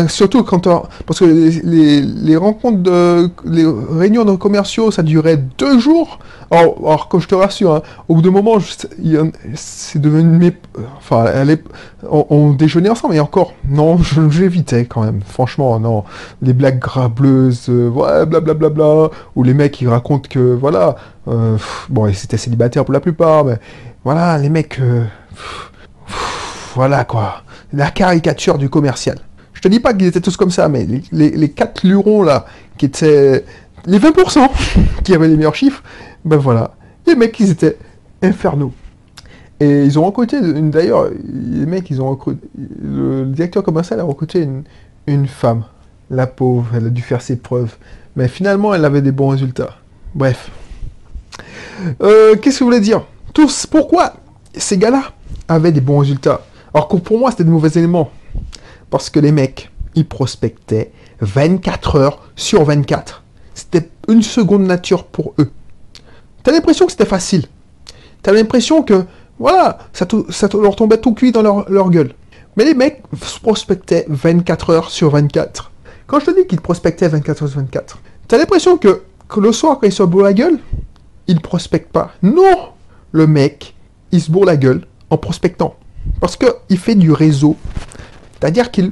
surtout 0.07 0.43
quand 0.43 0.67
parce 1.05 1.19
que 1.19 1.25
les, 1.25 2.35
rencontres 2.35 2.79
de 2.79 3.29
les 3.45 3.65
réunions 3.65 4.25
de 4.25 4.35
commerciaux 4.35 4.91
ça 4.91 5.03
durait 5.03 5.37
deux 5.57 5.79
jours. 5.79 6.19
Alors, 6.49 6.77
alors 6.79 7.07
comme 7.09 7.19
je 7.19 7.27
te 7.27 7.35
rassure 7.35 7.75
hein, 7.75 7.81
au 8.07 8.15
bout 8.15 8.21
d'un 8.21 8.31
moment 8.31 8.57
c'est 9.55 10.01
devenu 10.01 10.53
enfin 10.97 11.25
on, 12.09 12.51
déjeunait 12.51 12.89
ensemble. 12.89 13.15
Et 13.15 13.19
encore 13.19 13.53
non 13.67 13.97
j'évitais 14.29 14.85
quand 14.85 15.03
même. 15.03 15.21
Franchement 15.25 15.79
non. 15.79 16.03
Les 16.41 16.53
blagues 16.53 16.79
grableuses 16.79 17.69
euh, 17.69 17.89
ouais 17.89 18.25
blablabla 18.25 18.69
bla, 18.69 19.09
ou 19.35 19.43
les 19.43 19.53
mecs 19.53 19.73
qui 19.73 19.87
racontent 19.87 20.29
que 20.29 20.53
voilà 20.53 20.95
euh, 21.27 21.57
bon 21.89 22.07
ils 22.07 22.23
étaient 22.23 22.37
célibataires 22.37 22.85
pour 22.85 22.93
la 22.93 22.99
plupart 22.99 23.45
mais 23.45 23.57
voilà 24.03 24.37
les 24.37 24.49
mecs 24.49 24.79
euh, 24.79 25.03
voilà 26.75 27.03
quoi 27.03 27.41
la 27.73 27.91
caricature 27.91 28.57
du 28.57 28.69
commercial. 28.69 29.17
Je 29.53 29.61
te 29.61 29.67
dis 29.67 29.79
pas 29.79 29.93
qu'ils 29.93 30.07
étaient 30.07 30.21
tous 30.21 30.37
comme 30.37 30.51
ça, 30.51 30.69
mais 30.69 30.87
les, 31.11 31.49
quatre 31.49 31.85
lurons 31.85 32.21
là, 32.21 32.45
qui 32.77 32.85
étaient 32.85 33.43
les 33.85 33.99
20% 33.99 34.49
qui 35.03 35.15
avaient 35.15 35.27
les 35.27 35.35
meilleurs 35.35 35.55
chiffres, 35.55 35.81
ben 36.25 36.37
voilà, 36.37 36.75
les 37.05 37.15
mecs 37.15 37.39
ils 37.39 37.51
étaient 37.51 37.77
infernaux. 38.21 38.73
Et 39.59 39.83
ils 39.83 39.97
ont 39.97 40.05
recruté, 40.05 40.37
d'ailleurs, 40.41 41.09
les 41.09 41.65
mecs, 41.65 41.89
ils 41.89 41.99
ont 41.99 42.11
recruté, 42.11 42.47
le 42.55 43.25
directeur 43.25 43.63
commercial 43.63 43.99
a 43.99 44.03
recruté 44.03 44.47
une, 45.07 45.27
femme. 45.27 45.63
La 46.11 46.27
pauvre, 46.27 46.67
elle 46.75 46.87
a 46.87 46.89
dû 46.89 47.01
faire 47.01 47.21
ses 47.21 47.37
preuves. 47.37 47.75
Mais 48.15 48.27
finalement, 48.27 48.73
elle 48.73 48.85
avait 48.85 49.01
des 49.01 49.11
bons 49.11 49.29
résultats. 49.29 49.77
Bref. 50.13 50.51
Euh, 52.03 52.35
qu'est-ce 52.35 52.59
que 52.59 52.63
vous 52.63 52.69
voulez 52.69 52.81
dire? 52.81 53.03
Tous, 53.33 53.65
pourquoi 53.65 54.13
ces 54.55 54.77
gars-là 54.77 55.11
avaient 55.47 55.71
des 55.71 55.81
bons 55.81 55.99
résultats? 55.99 56.41
Alors 56.73 56.87
que 56.87 56.97
pour 56.97 57.19
moi, 57.19 57.31
c'était 57.31 57.43
de 57.43 57.49
mauvais 57.49 57.69
éléments. 57.69 58.11
Parce 58.89 59.09
que 59.09 59.19
les 59.19 59.31
mecs, 59.31 59.71
ils 59.95 60.07
prospectaient 60.07 60.91
24 61.21 61.95
heures 61.95 62.21
sur 62.35 62.63
24. 62.63 63.23
C'était 63.53 63.89
une 64.07 64.21
seconde 64.21 64.63
nature 64.63 65.05
pour 65.05 65.33
eux. 65.39 65.51
T'as 66.43 66.51
l'impression 66.51 66.85
que 66.85 66.91
c'était 66.91 67.05
facile. 67.05 67.45
T'as 68.21 68.31
l'impression 68.31 68.83
que, 68.83 69.05
voilà, 69.39 69.79
ça, 69.93 70.07
leur 70.53 70.75
tombait 70.75 70.99
tout 70.99 71.13
cuit 71.13 71.31
dans 71.31 71.41
leur, 71.41 71.89
gueule. 71.89 72.13
Mais 72.55 72.65
les 72.65 72.73
mecs 72.73 73.03
prospectaient 73.41 74.05
24 74.07 74.69
heures 74.69 74.91
sur 74.91 75.09
24. 75.09 75.71
Quand 76.05 76.19
je 76.19 76.25
te 76.25 76.39
dis 76.39 76.47
qu'ils 76.47 76.61
prospectaient 76.61 77.07
24 77.07 77.43
heures 77.43 77.49
sur 77.49 77.59
24, 77.59 77.99
t'as 78.27 78.37
l'impression 78.37 78.77
que, 78.77 79.03
que 79.27 79.39
le 79.39 79.51
soir, 79.51 79.79
quand 79.79 79.87
ils 79.87 79.93
se 79.93 80.03
bourrent 80.03 80.23
la 80.23 80.33
gueule, 80.33 80.59
ils 81.27 81.41
prospectent 81.41 81.91
pas. 81.91 82.11
Non 82.23 82.69
Le 83.11 83.27
mec, 83.27 83.75
il 84.11 84.21
se 84.21 84.31
bourre 84.31 84.45
la 84.45 84.57
gueule 84.57 84.85
en 85.09 85.17
prospectant. 85.17 85.75
Parce 86.19 86.37
qu'il 86.37 86.77
fait 86.77 86.95
du 86.95 87.11
réseau. 87.11 87.55
C'est-à-dire 88.39 88.71
qu'il 88.71 88.91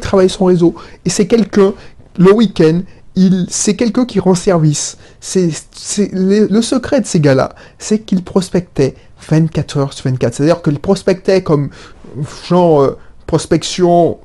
travaille 0.00 0.30
son 0.30 0.46
réseau. 0.46 0.74
Et 1.04 1.10
c'est 1.10 1.26
quelqu'un, 1.26 1.74
le 2.16 2.32
week-end, 2.32 2.82
c'est 3.48 3.76
quelqu'un 3.76 4.04
qui 4.04 4.20
rend 4.20 4.34
service. 4.34 4.96
C'est, 5.20 5.50
le 6.12 6.62
secret 6.62 7.00
de 7.00 7.06
ces 7.06 7.20
gars-là, 7.20 7.54
c'est 7.78 8.00
qu'ils 8.00 8.22
prospectaient 8.22 8.94
24 9.28 9.76
heures 9.78 9.92
sur 9.92 10.04
24. 10.04 10.34
C'est-à-dire 10.34 10.62
qu'ils 10.62 10.78
prospectaient 10.78 11.42
comme 11.42 11.70
genre 12.48 12.82
euh, 12.82 12.98
prospection 13.26 14.18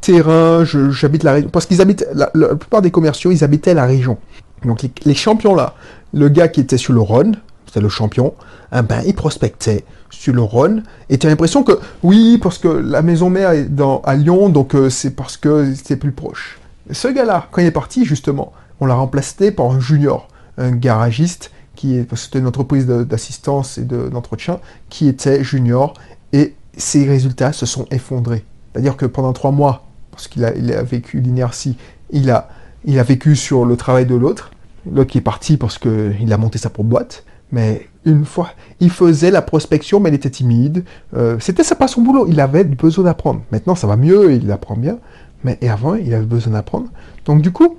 terrain, 0.00 0.64
j'habite 0.64 1.22
la 1.24 1.32
région. 1.32 1.50
Parce 1.50 1.66
qu'ils 1.66 1.80
habitent, 1.80 2.06
la, 2.14 2.28
plupart 2.28 2.82
des 2.82 2.90
commerciaux, 2.90 3.30
ils 3.32 3.42
habitaient 3.42 3.74
la 3.74 3.86
région. 3.86 4.18
Donc 4.64 4.84
les, 5.04 5.14
champions 5.14 5.54
là, 5.54 5.74
le 6.12 6.28
gars 6.28 6.48
qui 6.48 6.60
était 6.60 6.78
sur 6.78 6.92
le 6.92 7.00
Rhône, 7.00 7.36
c'était 7.76 7.82
le 7.82 7.90
champion, 7.90 8.32
eh 8.74 8.80
ben, 8.80 9.02
il 9.06 9.14
prospectait 9.14 9.84
sur 10.08 10.32
le 10.32 10.40
Rhône, 10.40 10.82
et 11.10 11.18
tu 11.18 11.26
as 11.26 11.30
l'impression 11.30 11.62
que, 11.62 11.78
oui, 12.02 12.38
parce 12.42 12.56
que 12.56 12.68
la 12.68 13.02
maison 13.02 13.28
mère 13.28 13.50
est 13.50 13.68
à 14.04 14.14
Lyon, 14.14 14.48
donc 14.48 14.74
euh, 14.74 14.88
c'est 14.88 15.10
parce 15.10 15.36
que 15.36 15.74
c'est 15.74 15.96
plus 15.96 16.12
proche. 16.12 16.58
Ce 16.90 17.06
gars-là, 17.08 17.48
quand 17.50 17.60
il 17.60 17.66
est 17.66 17.72
parti, 17.72 18.06
justement, 18.06 18.54
on 18.80 18.86
l'a 18.86 18.94
remplacé 18.94 19.50
par 19.50 19.70
un 19.70 19.78
junior, 19.78 20.28
un 20.56 20.70
garagiste, 20.70 21.50
qui 21.74 21.96
est, 21.96 22.14
c'était 22.16 22.38
une 22.38 22.46
entreprise 22.46 22.86
d'assistance 22.86 23.76
et 23.76 23.82
d'entretien, 23.82 24.58
qui 24.88 25.06
était 25.06 25.44
junior, 25.44 25.92
et 26.32 26.54
ses 26.78 27.04
résultats 27.04 27.52
se 27.52 27.66
sont 27.66 27.84
effondrés. 27.90 28.44
C'est-à-dire 28.72 28.96
que 28.96 29.04
pendant 29.04 29.34
trois 29.34 29.50
mois, 29.50 29.84
parce 30.12 30.28
qu'il 30.28 30.46
a, 30.46 30.54
il 30.54 30.72
a 30.72 30.82
vécu 30.82 31.20
l'inertie, 31.20 31.76
il 32.10 32.30
a, 32.30 32.48
il 32.86 32.98
a 32.98 33.02
vécu 33.02 33.36
sur 33.36 33.66
le 33.66 33.76
travail 33.76 34.06
de 34.06 34.14
l'autre, 34.14 34.52
l'autre 34.90 35.10
qui 35.10 35.18
est 35.18 35.22
parti 35.22 35.58
parce 35.58 35.76
qu'il 35.78 36.32
a 36.32 36.38
monté 36.38 36.56
sa 36.56 36.70
propre 36.70 36.88
boîte, 36.88 37.24
mais 37.56 37.88
une 38.04 38.26
fois, 38.26 38.50
il 38.80 38.90
faisait 38.90 39.30
la 39.30 39.40
prospection, 39.40 39.98
mais 39.98 40.10
il 40.10 40.14
était 40.14 40.28
timide. 40.28 40.84
Euh, 41.16 41.38
c'était 41.40 41.64
ça 41.64 41.74
pas 41.74 41.88
son 41.88 42.02
boulot. 42.02 42.26
Il 42.28 42.38
avait 42.38 42.64
besoin 42.64 43.04
d'apprendre. 43.04 43.40
Maintenant, 43.50 43.74
ça 43.74 43.86
va 43.86 43.96
mieux, 43.96 44.34
il 44.34 44.52
apprend 44.52 44.76
bien. 44.76 44.98
Mais 45.42 45.58
avant, 45.66 45.94
il 45.94 46.12
avait 46.12 46.26
besoin 46.26 46.52
d'apprendre. 46.52 46.88
Donc, 47.24 47.40
du 47.40 47.52
coup, 47.52 47.78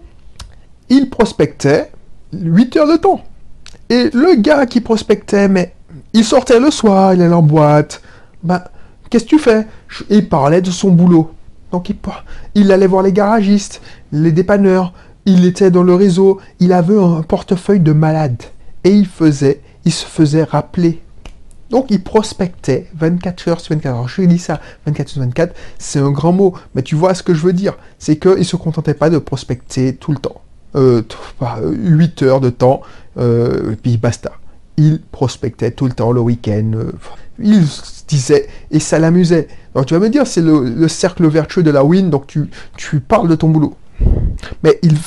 il 0.89 1.11
prospectait 1.11 1.91
8 2.33 2.75
heures 2.77 2.87
de 2.87 2.97
temps. 2.97 3.21
Et 3.91 4.09
le 4.15 4.41
gars 4.41 4.65
qui 4.65 4.81
prospectait, 4.81 5.47
mais 5.47 5.75
il 6.13 6.25
sortait 6.25 6.59
le 6.59 6.71
soir, 6.71 7.13
il 7.13 7.21
allait 7.21 7.35
en 7.35 7.43
boîte. 7.43 8.01
Ben, 8.41 8.63
qu'est-ce 9.11 9.25
que 9.25 9.29
tu 9.29 9.39
fais? 9.39 9.67
Il 10.09 10.27
parlait 10.27 10.61
de 10.61 10.71
son 10.71 10.89
boulot. 10.89 11.29
Donc, 11.71 11.91
il, 11.91 11.97
il 12.55 12.71
allait 12.71 12.87
voir 12.87 13.03
les 13.03 13.13
garagistes, 13.13 13.79
les 14.11 14.31
dépanneurs. 14.31 14.91
Il 15.25 15.45
était 15.45 15.69
dans 15.69 15.83
le 15.83 15.93
réseau. 15.93 16.39
Il 16.59 16.73
avait 16.73 16.99
un 16.99 17.21
portefeuille 17.21 17.81
de 17.81 17.91
malade. 17.91 18.41
Et 18.83 18.89
il 18.89 19.05
faisait 19.05 19.61
il 19.87 19.91
se 19.91 20.05
faisait 20.05 20.43
rappeler. 20.43 21.01
Donc 21.69 21.87
il 21.89 22.03
prospectait 22.03 22.87
24 22.95 23.47
heures 23.47 23.59
sur 23.61 23.73
24 23.73 23.95
heures. 23.95 24.07
Je 24.07 24.21
dis 24.23 24.37
ça, 24.37 24.59
24 24.85 25.07
sur 25.07 25.21
24, 25.21 25.55
c'est 25.79 25.99
un 25.99 26.11
grand 26.11 26.33
mot, 26.33 26.53
mais 26.75 26.81
tu 26.81 26.95
vois 26.95 27.13
ce 27.13 27.23
que 27.23 27.33
je 27.33 27.41
veux 27.41 27.53
dire. 27.53 27.77
C'est 27.97 28.17
qu'il 28.17 28.31
ne 28.31 28.43
se 28.43 28.57
contentait 28.57 28.93
pas 28.93 29.09
de 29.09 29.17
prospecter 29.17 29.95
tout 29.95 30.11
le 30.11 30.17
temps. 30.17 30.41
Euh, 30.75 31.03
8 31.61 32.21
heures 32.23 32.41
de 32.41 32.49
temps, 32.49 32.81
euh, 33.17 33.75
puis 33.81 33.95
basta. 33.95 34.33
Il 34.75 35.01
prospectait 35.01 35.71
tout 35.71 35.85
le 35.85 35.93
temps, 35.93 36.11
le 36.11 36.19
week-end. 36.19 36.71
Euh, 36.75 36.91
il 37.39 37.65
disait, 38.09 38.47
et 38.71 38.81
ça 38.81 38.99
l'amusait. 38.99 39.47
Alors 39.73 39.85
tu 39.85 39.93
vas 39.93 40.01
me 40.01 40.09
dire, 40.09 40.27
c'est 40.27 40.41
le, 40.41 40.87
cercle 40.89 41.25
vertueux 41.27 41.63
de 41.63 41.71
la 41.71 41.85
win, 41.85 42.09
donc 42.09 42.27
tu, 42.27 42.49
tu 42.75 42.99
parles 42.99 43.29
de 43.29 43.35
ton 43.35 43.47
boulot. 43.47 43.75
Mais 44.63 44.79
il, 44.83 44.97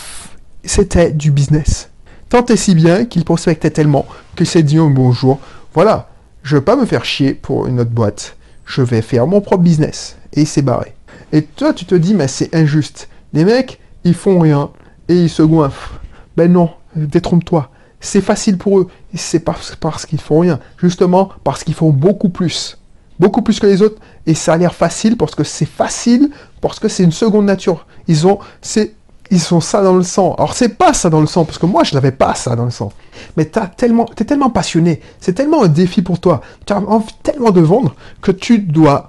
c'était 0.64 1.10
du 1.12 1.30
business. 1.30 1.89
Tant 2.30 2.46
et 2.46 2.56
si 2.56 2.76
bien 2.76 3.06
qu'il 3.06 3.24
prospectait 3.24 3.70
tellement 3.70 4.06
qu'il 4.36 4.46
s'est 4.46 4.62
dit 4.62 4.78
un 4.78 4.88
bonjour, 4.88 5.40
voilà, 5.74 6.08
je 6.44 6.54
veux 6.54 6.62
pas 6.62 6.76
me 6.76 6.86
faire 6.86 7.04
chier 7.04 7.34
pour 7.34 7.66
une 7.66 7.80
autre 7.80 7.90
boîte, 7.90 8.36
je 8.66 8.82
vais 8.82 9.02
faire 9.02 9.26
mon 9.26 9.40
propre 9.40 9.64
business. 9.64 10.16
Et 10.34 10.42
il 10.42 10.46
s'est 10.46 10.62
barré. 10.62 10.94
Et 11.32 11.42
toi, 11.42 11.74
tu 11.74 11.86
te 11.86 11.94
dis, 11.96 12.14
mais 12.14 12.28
c'est 12.28 12.54
injuste. 12.54 13.08
Les 13.32 13.44
mecs, 13.44 13.80
ils 14.04 14.14
font 14.14 14.38
rien 14.38 14.70
et 15.08 15.24
ils 15.24 15.28
se 15.28 15.42
goinfrent. 15.42 16.00
Ben 16.36 16.52
non, 16.52 16.70
détrompe-toi. 16.94 17.68
C'est 17.98 18.20
facile 18.20 18.58
pour 18.58 18.78
eux. 18.78 18.86
C'est 19.12 19.40
parce, 19.40 19.74
parce 19.74 20.06
qu'ils 20.06 20.20
font 20.20 20.38
rien. 20.38 20.60
Justement, 20.78 21.30
parce 21.42 21.64
qu'ils 21.64 21.74
font 21.74 21.90
beaucoup 21.90 22.28
plus. 22.28 22.78
Beaucoup 23.18 23.42
plus 23.42 23.58
que 23.58 23.66
les 23.66 23.82
autres. 23.82 24.00
Et 24.26 24.34
ça 24.34 24.52
a 24.52 24.56
l'air 24.56 24.74
facile 24.74 25.16
parce 25.16 25.34
que 25.34 25.42
c'est 25.42 25.66
facile, 25.66 26.30
parce 26.60 26.78
que 26.78 26.86
c'est 26.86 27.02
une 27.02 27.10
seconde 27.10 27.46
nature. 27.46 27.86
Ils 28.06 28.28
ont, 28.28 28.38
c'est 28.62 28.94
ils 29.30 29.54
ont 29.54 29.60
ça 29.60 29.82
dans 29.82 29.94
le 29.94 30.02
sang. 30.02 30.34
Alors 30.34 30.54
c'est 30.54 30.70
pas 30.70 30.92
ça 30.92 31.10
dans 31.10 31.20
le 31.20 31.26
sang, 31.26 31.44
parce 31.44 31.58
que 31.58 31.66
moi 31.66 31.84
je 31.84 31.94
n'avais 31.94 32.12
pas 32.12 32.34
ça 32.34 32.56
dans 32.56 32.64
le 32.64 32.70
sang. 32.70 32.92
Mais 33.36 33.48
tu 33.48 33.60
tellement, 33.76 34.06
es 34.18 34.24
tellement 34.24 34.50
passionné, 34.50 35.00
c'est 35.20 35.34
tellement 35.34 35.62
un 35.62 35.68
défi 35.68 36.02
pour 36.02 36.20
toi, 36.20 36.40
tu 36.66 36.72
as 36.72 36.78
envie 36.78 37.14
tellement 37.22 37.50
de 37.50 37.60
vendre 37.60 37.94
que 38.20 38.32
tu 38.32 38.58
dois, 38.58 39.08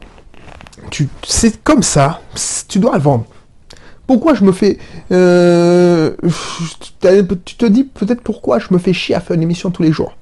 tu, 0.90 1.10
c'est 1.26 1.64
comme 1.64 1.84
ça, 1.84 2.22
tu 2.68 2.80
dois 2.80 2.94
le 2.94 3.02
vendre. 3.02 3.26
Pourquoi 4.08 4.34
je 4.34 4.44
me 4.44 4.52
fais, 4.52 4.78
euh, 5.12 6.16
tu 7.46 7.56
te 7.56 7.66
dis 7.66 7.86
peut-être 7.86 8.22
pourquoi 8.22 8.60
je 8.60 8.68
me 8.72 8.78
fais 8.78 8.94
chier 8.94 9.16
à 9.16 9.22
faire 9.22 9.36
une 9.36 9.44
émission 9.44 9.72
tous 9.72 9.84
les 9.84 9.92
jours. 9.92 10.18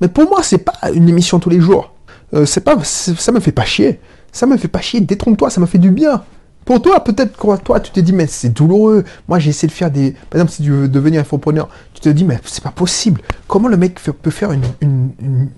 Mais 0.00 0.08
pour 0.08 0.28
moi 0.28 0.42
c'est 0.42 0.58
pas 0.58 0.90
une 0.92 1.08
émission 1.08 1.38
tous 1.38 1.50
les 1.50 1.60
jours. 1.60 1.92
Euh, 2.34 2.46
c'est 2.46 2.60
pas, 2.60 2.76
ça 2.84 3.32
me 3.32 3.40
fait 3.40 3.52
pas 3.52 3.64
chier. 3.64 4.00
Ça 4.32 4.46
me 4.46 4.56
fait 4.56 4.68
pas 4.68 4.80
chier. 4.80 5.00
Détrompe-toi, 5.00 5.50
ça 5.50 5.60
me 5.60 5.66
fait 5.66 5.78
du 5.78 5.90
bien. 5.90 6.22
Pour 6.70 6.80
toi, 6.80 7.02
peut-être 7.02 7.36
toi, 7.64 7.80
tu 7.80 7.90
te 7.90 7.98
dis, 7.98 8.12
mais 8.12 8.28
c'est 8.28 8.50
douloureux. 8.50 9.02
Moi, 9.26 9.40
j'ai 9.40 9.50
essayé 9.50 9.66
de 9.66 9.72
faire 9.72 9.90
des. 9.90 10.12
Par 10.12 10.34
exemple, 10.34 10.52
si 10.52 10.62
tu 10.62 10.70
veux 10.70 10.86
devenir 10.88 11.20
infopreneur, 11.20 11.68
tu 11.94 12.00
te 12.00 12.08
dis, 12.08 12.22
mais 12.22 12.38
c'est 12.44 12.62
pas 12.62 12.70
possible. 12.70 13.22
Comment 13.48 13.66
le 13.66 13.76
mec 13.76 14.00
peut 14.00 14.30
faire 14.30 14.52
une, 14.52 15.50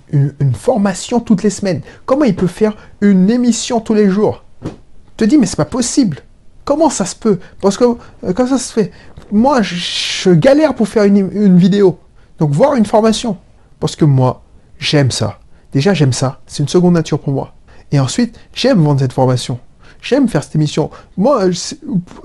formation 0.55 1.19
toutes 1.19 1.43
les 1.43 1.51
semaines? 1.51 1.81
Comment 2.07 2.23
il 2.23 2.35
peut 2.35 2.47
faire 2.47 2.75
une 2.99 3.29
émission 3.29 3.79
tous 3.79 3.93
les 3.93 4.09
jours? 4.09 4.43
Tu 4.63 4.71
te 5.17 5.25
dis, 5.25 5.37
mais 5.37 5.45
c'est 5.45 5.55
pas 5.55 5.65
possible. 5.65 6.17
Comment 6.65 6.89
ça 6.89 7.05
se 7.05 7.15
peut? 7.15 7.37
Parce 7.61 7.77
que, 7.77 7.83
euh, 7.83 8.33
comment 8.33 8.49
ça 8.49 8.57
se 8.57 8.73
fait? 8.73 8.91
Moi, 9.31 9.61
je, 9.61 10.31
galère 10.31 10.73
pour 10.73 10.87
faire 10.87 11.03
une 11.03 11.57
vidéo. 11.59 11.99
Donc, 12.39 12.49
voir 12.49 12.73
une 12.73 12.87
formation. 12.87 13.37
Parce 13.79 13.95
que 13.95 14.05
moi, 14.05 14.41
j'aime 14.79 15.11
ça. 15.11 15.37
Déjà, 15.73 15.93
j'aime 15.93 16.11
ça. 16.11 16.41
C'est 16.47 16.63
une 16.63 16.69
seconde 16.69 16.95
nature 16.95 17.19
pour 17.19 17.33
moi. 17.33 17.53
Et 17.91 17.99
ensuite, 17.99 18.39
j'aime 18.55 18.83
vendre 18.83 19.01
cette 19.01 19.13
formation. 19.13 19.59
J'aime 20.03 20.27
faire 20.27 20.43
cette 20.43 20.55
émission. 20.55 20.91
Moi, 21.17 21.45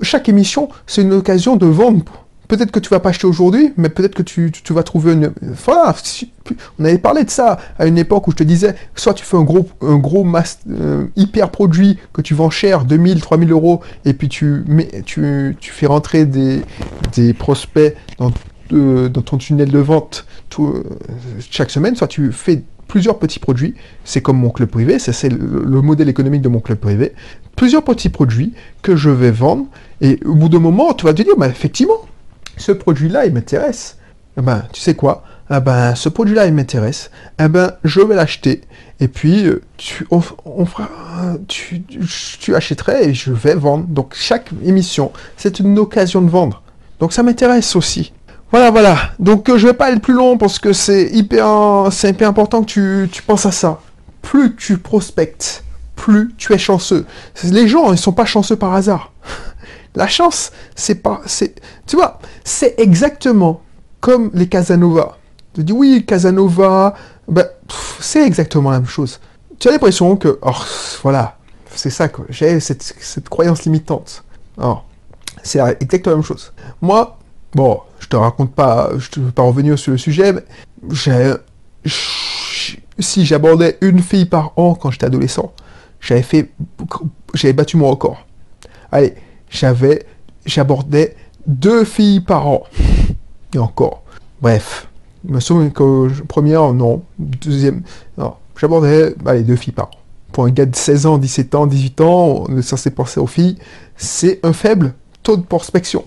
chaque 0.01 0.27
émission, 0.27 0.69
c'est 0.85 1.01
une 1.01 1.13
occasion 1.13 1.55
de 1.55 1.65
vendre. 1.65 2.03
Peut-être 2.49 2.71
que 2.71 2.79
tu 2.79 2.89
vas 2.89 2.99
pas 2.99 3.09
acheter 3.09 3.27
aujourd'hui, 3.27 3.73
mais 3.77 3.89
peut-être 3.89 4.15
que 4.15 4.23
tu, 4.23 4.51
vas 4.71 4.83
trouver 4.83 5.13
une. 5.13 5.31
Voilà, 5.65 5.95
on 6.77 6.83
avait 6.83 6.97
parlé 6.97 7.23
de 7.23 7.29
ça 7.29 7.57
à 7.77 7.85
une 7.85 7.97
époque 7.97 8.27
où 8.27 8.31
je 8.31 8.37
te 8.37 8.43
disais, 8.43 8.75
soit 8.95 9.13
tu 9.13 9.23
fais 9.23 9.37
un 9.37 9.43
gros, 9.43 9.67
un 9.81 9.97
gros 9.97 10.27
euh, 10.67 11.05
hyper 11.15 11.51
produit 11.51 11.99
que 12.11 12.21
tu 12.21 12.33
vends 12.33 12.49
cher, 12.49 12.85
2000, 12.85 13.21
3000 13.21 13.51
euros, 13.51 13.81
et 14.03 14.13
puis 14.13 14.27
tu, 14.27 14.63
mets, 14.67 14.89
tu, 15.05 15.55
fais 15.61 15.85
rentrer 15.85 16.25
des, 16.25 16.63
des 17.15 17.33
prospects 17.33 17.95
dans, 18.17 18.31
euh, 18.73 19.09
dans 19.09 19.21
ton 19.21 19.37
tunnel 19.37 19.69
de 19.69 19.79
vente 19.79 20.25
euh, 20.59 20.83
chaque 21.51 21.69
semaine, 21.69 21.95
soit 21.95 22.07
tu 22.07 22.31
fais 22.31 22.63
plusieurs 22.89 23.19
petits 23.19 23.39
produits. 23.39 23.75
C'est 24.03 24.21
comme 24.21 24.37
mon 24.37 24.49
club 24.49 24.67
privé, 24.67 24.99
c'est 24.99 25.29
le, 25.29 25.81
modèle 25.81 26.09
économique 26.09 26.41
de 26.41 26.49
mon 26.49 26.59
club 26.59 26.79
privé. 26.79 27.13
Plusieurs 27.55 27.83
petits 27.83 28.09
produits 28.09 28.53
que 28.81 28.97
je 28.97 29.09
vais 29.09 29.31
vendre. 29.31 29.67
Et 30.01 30.19
au 30.25 30.35
bout 30.35 30.49
d'un 30.49 30.59
moment, 30.59 30.93
tu 30.93 31.05
vas 31.05 31.13
te 31.13 31.21
dire, 31.21 31.33
bah, 31.37 31.47
effectivement, 31.47 32.01
ce 32.57 32.73
produit-là, 32.73 33.25
il 33.25 33.33
m'intéresse. 33.33 33.97
Eh 34.37 34.41
ben, 34.41 34.63
tu 34.73 34.81
sais 34.81 34.95
quoi? 34.95 35.23
Eh 35.51 35.59
ben, 35.61 35.95
ce 35.95 36.09
produit-là, 36.09 36.47
il 36.47 36.53
m'intéresse. 36.53 37.11
Eh 37.39 37.47
ben, 37.47 37.73
je 37.83 38.01
vais 38.01 38.15
l'acheter. 38.15 38.61
Et 38.99 39.07
puis, 39.07 39.45
euh, 39.45 39.61
tu, 39.77 40.05
on, 40.11 40.19
fera, 40.19 40.89
tu, 41.47 41.81
tu 41.83 42.55
achèterais 42.55 43.09
et 43.09 43.13
je 43.13 43.31
vais 43.31 43.55
vendre. 43.55 43.85
Donc, 43.87 44.13
chaque 44.15 44.49
émission, 44.65 45.11
c'est 45.37 45.59
une 45.59 45.77
occasion 45.79 46.21
de 46.21 46.29
vendre. 46.29 46.63
Donc, 46.99 47.13
ça 47.13 47.23
m'intéresse 47.23 47.75
aussi. 47.75 48.11
Voilà, 48.51 48.71
voilà. 48.71 48.97
Donc 49.19 49.49
euh, 49.49 49.57
je 49.57 49.67
vais 49.67 49.73
pas 49.73 49.85
aller 49.85 49.99
plus 49.99 50.13
long 50.13 50.37
parce 50.37 50.59
que 50.59 50.73
c'est 50.73 51.09
hyper, 51.09 51.87
c'est 51.91 52.09
hyper 52.09 52.29
important 52.29 52.63
que 52.63 53.05
tu, 53.05 53.21
penses 53.21 53.45
à 53.45 53.51
ça. 53.51 53.79
Plus 54.21 54.55
tu 54.55 54.77
prospectes, 54.77 55.63
plus 55.95 56.33
tu 56.37 56.53
es 56.53 56.57
chanceux. 56.57 57.05
Les 57.43 57.67
gens, 57.67 57.91
ils 57.91 57.97
sont 57.97 58.11
pas 58.11 58.25
chanceux 58.25 58.55
par 58.55 58.73
hasard. 58.73 59.11
La 59.95 60.07
chance, 60.07 60.51
c'est 60.75 60.95
pas, 60.95 61.21
c'est, 61.25 61.61
tu 61.87 61.95
vois, 61.95 62.19
c'est 62.43 62.79
exactement 62.79 63.61
comme 63.99 64.29
les 64.33 64.47
Casanova. 64.47 65.17
Tu 65.53 65.63
dis 65.63 65.73
oui, 65.73 66.05
Casanova, 66.05 66.93
ben, 67.27 67.47
c'est 67.99 68.25
exactement 68.25 68.71
la 68.71 68.79
même 68.79 68.87
chose. 68.87 69.19
Tu 69.59 69.67
as 69.67 69.71
l'impression 69.71 70.15
que, 70.15 70.39
oh, 70.41 70.51
voilà, 71.03 71.37
c'est 71.75 71.89
ça 71.89 72.07
que 72.07 72.21
j'ai 72.29 72.59
cette, 72.59 72.83
cette 72.83 73.29
croyance 73.29 73.63
limitante. 73.65 74.23
Alors, 74.57 74.85
c'est 75.43 75.59
exactement 75.81 76.11
la 76.11 76.17
même 76.17 76.25
chose. 76.25 76.53
Moi, 76.81 77.19
Bon, 77.55 77.81
je 77.99 78.07
te 78.07 78.15
raconte 78.15 78.53
pas, 78.53 78.91
je 78.97 79.19
ne 79.19 79.25
veux 79.25 79.31
pas 79.31 79.43
revenir 79.43 79.77
sur 79.77 79.91
le 79.91 79.97
sujet, 79.97 80.33
mais 80.33 80.43
si 82.99 83.25
j'abordais 83.25 83.77
une 83.81 83.99
fille 83.99 84.25
par 84.25 84.53
an 84.57 84.75
quand 84.75 84.91
j'étais 84.91 85.05
adolescent, 85.05 85.53
j'avais 86.01 86.21
fait, 86.21 86.51
j'avais 87.33 87.53
battu 87.53 87.77
mon 87.77 87.89
record. 87.89 88.25
Allez, 88.91 89.15
j'avais, 89.49 90.05
j'abordais 90.45 91.15
deux 91.45 91.83
filles 91.83 92.21
par 92.21 92.47
an. 92.47 92.63
Et 93.53 93.57
encore. 93.57 94.03
Bref. 94.41 94.87
Je 95.27 95.33
me 95.33 95.39
souviens 95.39 95.69
que 95.69 96.09
première, 96.23 96.73
non. 96.73 97.03
Deuxième, 97.17 97.83
non. 98.17 98.35
J'abordais, 98.59 99.13
deux 99.43 99.55
filles 99.55 99.73
par 99.73 99.87
an. 99.87 99.91
Pour 100.31 100.45
un 100.45 100.51
gars 100.51 100.65
de 100.65 100.75
16 100.75 101.05
ans, 101.07 101.17
17 101.17 101.55
ans, 101.55 101.67
18 101.67 102.01
ans, 102.01 102.45
on 102.47 102.57
est 102.57 102.61
censé 102.61 102.91
penser 102.91 103.19
aux 103.19 103.27
filles, 103.27 103.57
c'est 103.97 104.39
un 104.43 104.53
faible 104.53 104.93
taux 105.23 105.37
de 105.37 105.41
prospection 105.41 106.05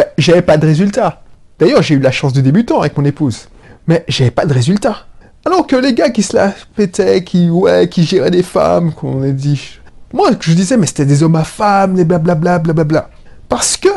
ben, 0.00 0.06
j'avais 0.16 0.42
pas 0.42 0.56
de 0.56 0.66
résultat. 0.66 1.22
D'ailleurs, 1.58 1.82
j'ai 1.82 1.94
eu 1.94 2.00
la 2.00 2.10
chance 2.10 2.32
de 2.32 2.40
débutant 2.40 2.80
avec 2.80 2.96
mon 2.96 3.04
épouse. 3.04 3.48
Mais 3.86 4.02
j'avais 4.08 4.30
pas 4.30 4.46
de 4.46 4.54
résultat. 4.54 5.06
Alors 5.44 5.66
que 5.66 5.76
les 5.76 5.92
gars 5.92 6.08
qui 6.08 6.22
se 6.22 6.34
la 6.34 6.54
pétaient, 6.74 7.22
qui, 7.22 7.50
ouais, 7.50 7.86
qui 7.88 8.04
géraient 8.04 8.30
des 8.30 8.42
femmes, 8.42 8.92
qu'on 8.92 9.22
a 9.22 9.28
dit. 9.28 9.78
Moi, 10.14 10.30
je 10.40 10.52
disais, 10.54 10.78
mais 10.78 10.86
c'était 10.86 11.04
des 11.04 11.22
hommes 11.22 11.36
à 11.36 11.44
femmes, 11.44 11.96
les 11.96 12.04
blablabla, 12.04 12.60
blablabla. 12.60 13.10
Parce 13.48 13.76
que 13.76 13.90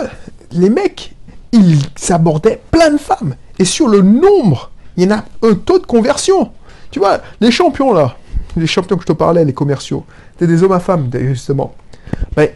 les 0.51 0.69
mecs, 0.69 1.15
ils 1.53 1.79
abordaient 2.09 2.59
plein 2.69 2.89
de 2.89 2.97
femmes. 2.97 3.35
Et 3.57 3.65
sur 3.65 3.87
le 3.87 4.01
nombre 4.01 4.71
il 4.97 5.03
y 5.03 5.07
en 5.07 5.17
a 5.17 5.23
un 5.41 5.53
taux 5.55 5.79
de 5.79 5.85
conversion. 5.85 6.51
Tu 6.91 6.99
vois, 6.99 7.19
les 7.41 7.49
champions 7.49 7.93
là, 7.93 8.15
les 8.55 8.67
champions 8.67 8.97
que 8.97 9.03
je 9.03 9.07
te 9.07 9.13
parlais, 9.13 9.43
les 9.43 9.53
commerciaux, 9.53 10.05
c'était 10.33 10.47
des 10.47 10.61
hommes 10.63 10.73
à 10.73 10.79
femmes, 10.79 11.09
justement. 11.13 11.73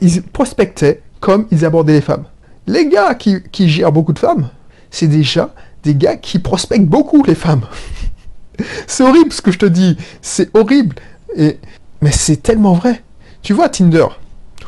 Ils 0.02 0.22
prospectaient 0.22 1.02
comme 1.20 1.48
ils 1.50 1.66
abordaient 1.66 1.94
les 1.94 2.02
femmes. 2.02 2.26
Les 2.68 2.88
gars 2.88 3.16
qui, 3.16 3.70
gèrent 3.70 3.94
beaucoup 3.94 4.14
de 4.14 4.20
femmes, 4.20 4.50
c'est 4.92 5.08
déjà 5.08 5.54
des 5.84 5.96
gars 5.96 6.18
qui 6.18 6.40
prospectent 6.40 6.86
beaucoup 6.86 7.24
les 7.24 7.36
femmes. 7.36 7.66
c'est 8.88 9.04
horrible 9.04 9.32
ce 9.32 9.42
que 9.42 9.52
je 9.52 9.60
te 9.60 9.66
dis, 9.66 9.98
c'est 10.22 10.54
horrible. 10.56 10.98
Et, 11.36 11.60
mais 12.02 12.12
c'est 12.12 12.38
tellement 12.38 12.74
vrai. 12.74 13.04
Tu 13.42 13.54
vois 13.54 13.70
Tinder, 13.70 14.08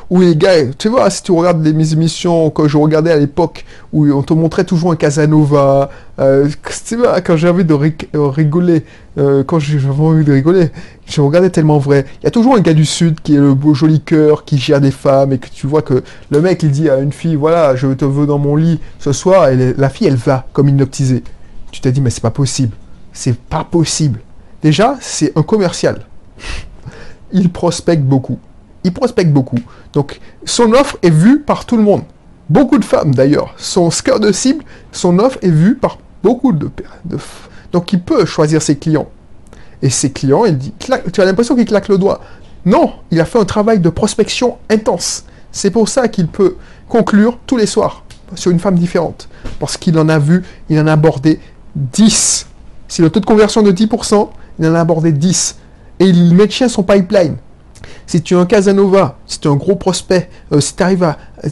où 0.09 0.21
les 0.21 0.35
gars, 0.35 0.71
tu 0.77 0.89
vois, 0.89 1.09
si 1.11 1.21
tu 1.21 1.31
regardes 1.31 1.63
les, 1.63 1.93
émissions 1.93 2.49
que 2.49 2.67
je 2.67 2.77
regardais 2.77 3.11
à 3.11 3.17
l'époque, 3.17 3.63
où 3.93 4.07
on 4.11 4.23
te 4.23 4.33
montrait 4.33 4.63
toujours 4.63 4.91
un 4.91 4.95
Casanova, 4.95 5.91
euh, 6.19 6.47
tu 6.85 6.95
vois, 6.95 7.21
quand 7.21 7.37
j'ai 7.37 7.47
envie 7.47 7.63
de 7.63 7.73
euh, 8.15 8.27
rigoler, 8.27 8.85
euh, 9.19 9.43
quand 9.43 9.59
j'ai 9.59 9.77
envie 9.87 10.25
de 10.25 10.31
rigoler, 10.31 10.71
je 11.05 11.21
regardais 11.21 11.51
tellement 11.51 11.77
vrai. 11.77 12.05
Il 12.21 12.23
y 12.23 12.27
a 12.27 12.31
toujours 12.31 12.55
un 12.55 12.59
gars 12.59 12.73
du 12.73 12.85
Sud 12.85 13.21
qui 13.21 13.35
est 13.35 13.39
le 13.39 13.53
beau 13.53 13.75
joli 13.75 14.01
cœur, 14.01 14.45
qui 14.45 14.57
gère 14.57 14.81
des 14.81 14.91
femmes, 14.91 15.33
et 15.33 15.37
que 15.37 15.47
tu 15.47 15.67
vois 15.67 15.83
que 15.83 16.03
le 16.31 16.41
mec, 16.41 16.63
il 16.63 16.71
dit 16.71 16.89
à 16.89 16.97
une 16.97 17.13
fille, 17.13 17.35
voilà, 17.35 17.75
je 17.75 17.87
te 17.89 18.05
veux 18.05 18.25
dans 18.25 18.39
mon 18.39 18.55
lit 18.55 18.79
ce 18.97 19.13
soir, 19.13 19.49
et 19.49 19.75
la 19.77 19.89
fille, 19.89 20.07
elle 20.07 20.15
va, 20.15 20.47
comme 20.53 20.69
hypnotisée. 20.69 21.23
Tu 21.71 21.81
t'es 21.81 21.91
dit, 21.91 22.01
mais 22.01 22.09
c'est 22.09 22.21
pas 22.21 22.31
possible. 22.31 22.75
C'est 23.13 23.37
pas 23.37 23.63
possible. 23.63 24.21
Déjà, 24.63 24.97
c'est 25.01 25.37
un 25.37 25.43
commercial. 25.43 26.01
Il 27.31 27.51
prospecte 27.51 28.01
beaucoup 28.01 28.39
il 28.83 28.93
prospecte 28.93 29.31
beaucoup. 29.31 29.59
Donc, 29.93 30.19
son 30.45 30.74
offre 30.74 30.98
est 31.01 31.09
vue 31.09 31.39
par 31.39 31.65
tout 31.65 31.77
le 31.77 31.83
monde. 31.83 32.03
Beaucoup 32.50 32.77
de 32.77 32.86
femmes, 32.86 33.13
d'ailleurs. 33.13 33.53
Son 33.57 33.91
score 33.91 34.19
de 34.19 34.31
cible, 34.31 34.63
son 34.91 35.19
offre 35.19 35.38
est 35.41 35.50
vue 35.50 35.75
par 35.75 35.98
beaucoup 36.24 36.51
de, 36.51 36.69
de 37.05 37.17
Donc, 37.71 37.93
il 37.93 38.01
peut 38.01 38.25
choisir 38.25 38.62
ses 38.62 38.77
clients. 38.77 39.09
Et 39.81 39.89
ses 39.89 40.12
clients, 40.12 40.45
il 40.45 40.57
dit, 40.57 40.74
tu 40.79 41.21
as 41.21 41.25
l'impression 41.25 41.55
qu'il 41.55 41.65
claque 41.65 41.88
le 41.88 41.98
doigt. 41.98 42.21
Non, 42.65 42.93
il 43.12 43.19
a 43.21 43.25
fait 43.25 43.39
un 43.39 43.45
travail 43.45 43.79
de 43.79 43.89
prospection 43.89 44.57
intense. 44.69 45.25
C'est 45.51 45.71
pour 45.71 45.88
ça 45.89 46.07
qu'il 46.07 46.27
peut 46.27 46.57
conclure 46.88 47.38
tous 47.48 47.57
les 47.57 47.65
soirs 47.65 48.03
sur 48.36 48.51
une 48.51 48.59
femme 48.59 48.77
différente. 48.77 49.29
Parce 49.59 49.77
qu'il 49.77 49.98
en 49.98 50.09
a 50.09 50.19
vu, 50.19 50.43
il 50.69 50.79
en 50.79 50.88
a 50.88 50.93
abordé 50.93 51.39
10. 51.75 52.48
Si 52.88 53.01
le 53.01 53.09
taux 53.09 53.19
de 53.19 53.25
conversion 53.25 53.62
de 53.62 53.71
10%, 53.71 54.29
il 54.59 54.67
en 54.67 54.75
a 54.75 54.81
abordé 54.81 55.12
10. 55.12 55.57
Et 56.00 56.05
il 56.05 56.36
maintient 56.36 56.67
son 56.67 56.83
pipeline 56.83 57.36
si 58.09 58.23
tu 58.23 58.33
es 58.33 58.37
un 58.37 58.47
Casanova, 58.47 59.19
si 59.27 59.39
tu 59.39 59.47
es 59.47 59.51
un 59.51 59.55
gros 59.55 59.75
prospect, 59.75 60.31
euh, 60.51 60.59
si 60.59 60.73
tu. 60.75 60.83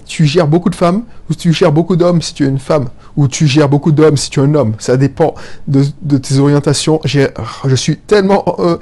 Tu 0.07 0.25
gères 0.25 0.47
beaucoup 0.47 0.71
de 0.71 0.75
femmes, 0.75 1.03
ou 1.29 1.35
tu 1.35 1.53
gères 1.53 1.71
beaucoup 1.71 1.95
d'hommes 1.95 2.19
si 2.19 2.33
tu 2.33 2.45
es 2.45 2.47
une 2.47 2.57
femme, 2.57 2.89
ou 3.15 3.27
tu 3.27 3.45
gères 3.45 3.69
beaucoup 3.69 3.91
d'hommes 3.91 4.17
si 4.17 4.31
tu 4.31 4.39
es 4.39 4.43
un 4.43 4.55
homme. 4.55 4.73
Ça 4.79 4.97
dépend 4.97 5.35
de, 5.67 6.17
tes 6.17 6.39
orientations. 6.39 6.99
Je 7.05 7.75
suis 7.75 7.97
tellement 7.97 8.43
euh, 8.57 8.77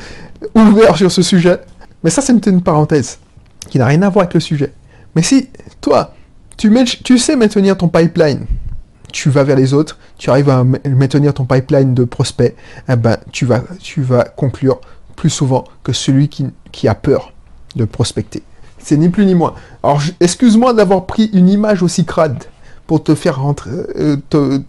ouvert 0.55 0.95
sur 0.95 1.11
ce 1.11 1.21
sujet. 1.21 1.59
Mais 2.01 2.09
ça, 2.09 2.21
c'est 2.21 2.47
une, 2.47 2.61
parenthèse 2.61 3.19
qui 3.69 3.77
n'a 3.77 3.87
rien 3.87 4.03
à 4.03 4.09
voir 4.09 4.23
avec 4.23 4.35
le 4.35 4.39
sujet. 4.39 4.71
Mais 5.13 5.21
si 5.21 5.49
toi, 5.81 6.13
tu, 6.55 7.17
sais 7.17 7.35
maintenir 7.35 7.75
ton 7.75 7.89
pipeline, 7.89 8.45
tu 9.11 9.29
vas 9.29 9.43
vers 9.43 9.57
les 9.57 9.73
autres, 9.73 9.99
tu 10.17 10.29
arrives 10.29 10.49
à 10.49 10.63
maintenir 10.63 11.33
ton 11.33 11.43
pipeline 11.43 11.93
de 11.93 12.05
prospects, 12.05 12.55
eh 12.87 12.95
ben, 12.95 13.17
tu, 13.33 13.45
vas, 13.45 14.23
conclure 14.37 14.79
plus 15.17 15.29
souvent 15.29 15.65
que 15.83 15.91
celui 15.91 16.29
qui 16.29 16.87
a 16.87 16.95
peur 16.95 17.33
de 17.75 17.85
prospecter. 17.85 18.43
C'est 18.79 18.97
ni 18.97 19.09
plus 19.09 19.25
ni 19.25 19.35
moins. 19.35 19.55
Alors, 19.83 20.01
excuse-moi 20.19 20.73
d'avoir 20.73 21.05
pris 21.05 21.25
une 21.33 21.49
image 21.49 21.81
aussi 21.81 22.05
crade 22.05 22.43
pour 22.87 23.03
te 23.03 23.15
faire 23.15 23.41
rentrer, 23.41 23.71
euh, 23.97 24.17
te, 24.29 24.61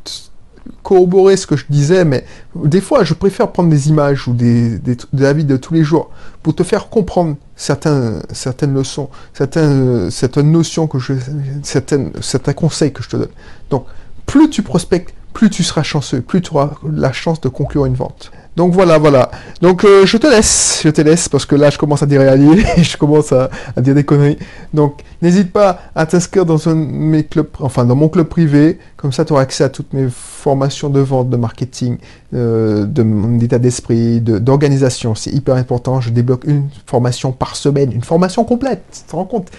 corroborer 0.82 1.36
ce 1.36 1.46
que 1.46 1.56
je 1.56 1.64
disais, 1.68 2.04
mais 2.04 2.24
des 2.54 2.80
fois, 2.80 3.04
je 3.04 3.14
préfère 3.14 3.50
prendre 3.52 3.70
des 3.70 3.88
images 3.88 4.28
ou 4.28 4.32
des, 4.32 4.78
des, 4.78 5.34
vie 5.34 5.44
de 5.44 5.56
tous 5.56 5.74
les 5.74 5.84
jours 5.84 6.10
pour 6.42 6.54
te 6.54 6.62
faire 6.62 6.88
comprendre 6.88 7.36
certains, 7.56 8.20
certaines 8.32 8.74
leçons, 8.74 9.10
certaines, 9.34 10.10
certaines 10.10 10.50
notions 10.50 10.86
que 10.86 10.98
je, 10.98 11.14
certaines, 11.62 12.12
certains 12.20 12.52
conseils 12.52 12.92
que 12.92 13.02
je 13.02 13.08
te 13.08 13.16
donne. 13.16 13.28
Donc, 13.70 13.86
plus 14.26 14.48
tu 14.50 14.62
prospectes, 14.62 15.14
plus 15.32 15.50
tu 15.50 15.62
seras 15.62 15.82
chanceux, 15.82 16.20
plus 16.20 16.40
tu 16.40 16.52
auras 16.52 16.70
la 16.90 17.12
chance 17.12 17.40
de 17.40 17.48
conclure 17.48 17.86
une 17.86 17.94
vente. 17.94 18.30
Donc 18.56 18.72
voilà, 18.72 18.96
voilà. 18.96 19.30
Donc 19.60 19.84
euh, 19.84 20.06
je 20.06 20.16
te 20.16 20.26
laisse, 20.26 20.80
je 20.82 20.88
te 20.88 21.02
laisse 21.02 21.28
parce 21.28 21.44
que 21.44 21.54
là 21.54 21.68
je 21.68 21.76
commence 21.76 22.02
à 22.02 22.06
dire 22.06 22.22
et 22.76 22.82
je 22.82 22.96
commence 22.96 23.32
à, 23.32 23.50
dire 23.78 23.94
des 23.94 24.04
conneries. 24.04 24.38
Donc 24.72 25.02
n'hésite 25.20 25.52
pas 25.52 25.78
à 25.94 26.06
t'inscrire 26.06 26.46
dans 26.46 26.68
un 26.68 26.74
mes 26.74 27.24
clubs, 27.24 27.48
enfin 27.60 27.84
dans 27.84 27.96
mon 27.96 28.08
club 28.08 28.26
privé, 28.26 28.78
comme 28.96 29.12
ça 29.12 29.26
tu 29.26 29.34
auras 29.34 29.42
accès 29.42 29.62
à 29.62 29.68
toutes 29.68 29.92
mes 29.92 30.08
formations 30.10 30.88
de 30.88 31.00
vente, 31.00 31.28
de 31.28 31.36
marketing, 31.36 31.98
euh, 32.32 32.86
de 32.86 33.58
d'esprit, 33.58 34.20
d'organisation. 34.20 35.14
C'est 35.14 35.32
hyper 35.32 35.56
important. 35.56 36.00
Je 36.00 36.08
débloque 36.08 36.44
une 36.44 36.68
formation 36.86 37.32
par 37.32 37.56
semaine, 37.56 37.92
une 37.92 38.04
formation 38.04 38.44
complète. 38.44 38.82
Tu 38.90 39.00
te 39.02 39.16
rends 39.16 39.24
compte? 39.26 39.50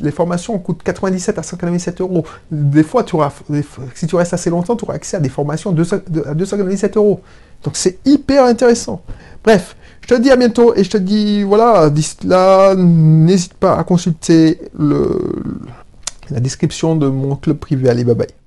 Les 0.00 0.10
formations 0.12 0.56
coûtent 0.58 0.82
97 0.84 1.38
à 1.38 1.42
197 1.42 2.00
euros. 2.00 2.24
Des 2.50 2.84
fois, 2.84 3.02
tu 3.02 3.16
auras, 3.16 3.32
si 3.94 4.06
tu 4.06 4.14
restes 4.14 4.34
assez 4.34 4.50
longtemps, 4.50 4.76
tu 4.76 4.84
auras 4.84 4.94
accès 4.94 5.16
à 5.16 5.20
des 5.20 5.28
formations 5.28 5.70
à 5.70 6.34
297 6.34 6.96
euros. 6.96 7.20
Donc 7.64 7.76
c'est 7.76 7.98
hyper 8.04 8.44
intéressant. 8.44 9.02
Bref, 9.44 9.76
je 10.02 10.08
te 10.08 10.20
dis 10.20 10.30
à 10.30 10.36
bientôt 10.36 10.74
et 10.74 10.84
je 10.84 10.90
te 10.90 10.98
dis, 10.98 11.42
voilà, 11.42 11.90
d'ici 11.90 12.16
là, 12.24 12.74
n'hésite 12.74 13.54
pas 13.54 13.78
à 13.78 13.84
consulter 13.84 14.60
la 14.78 16.40
description 16.40 16.96
de 16.96 17.08
mon 17.08 17.36
club 17.36 17.58
privé. 17.58 17.88
Allez, 17.88 18.04
bye 18.04 18.14
bye. 18.14 18.41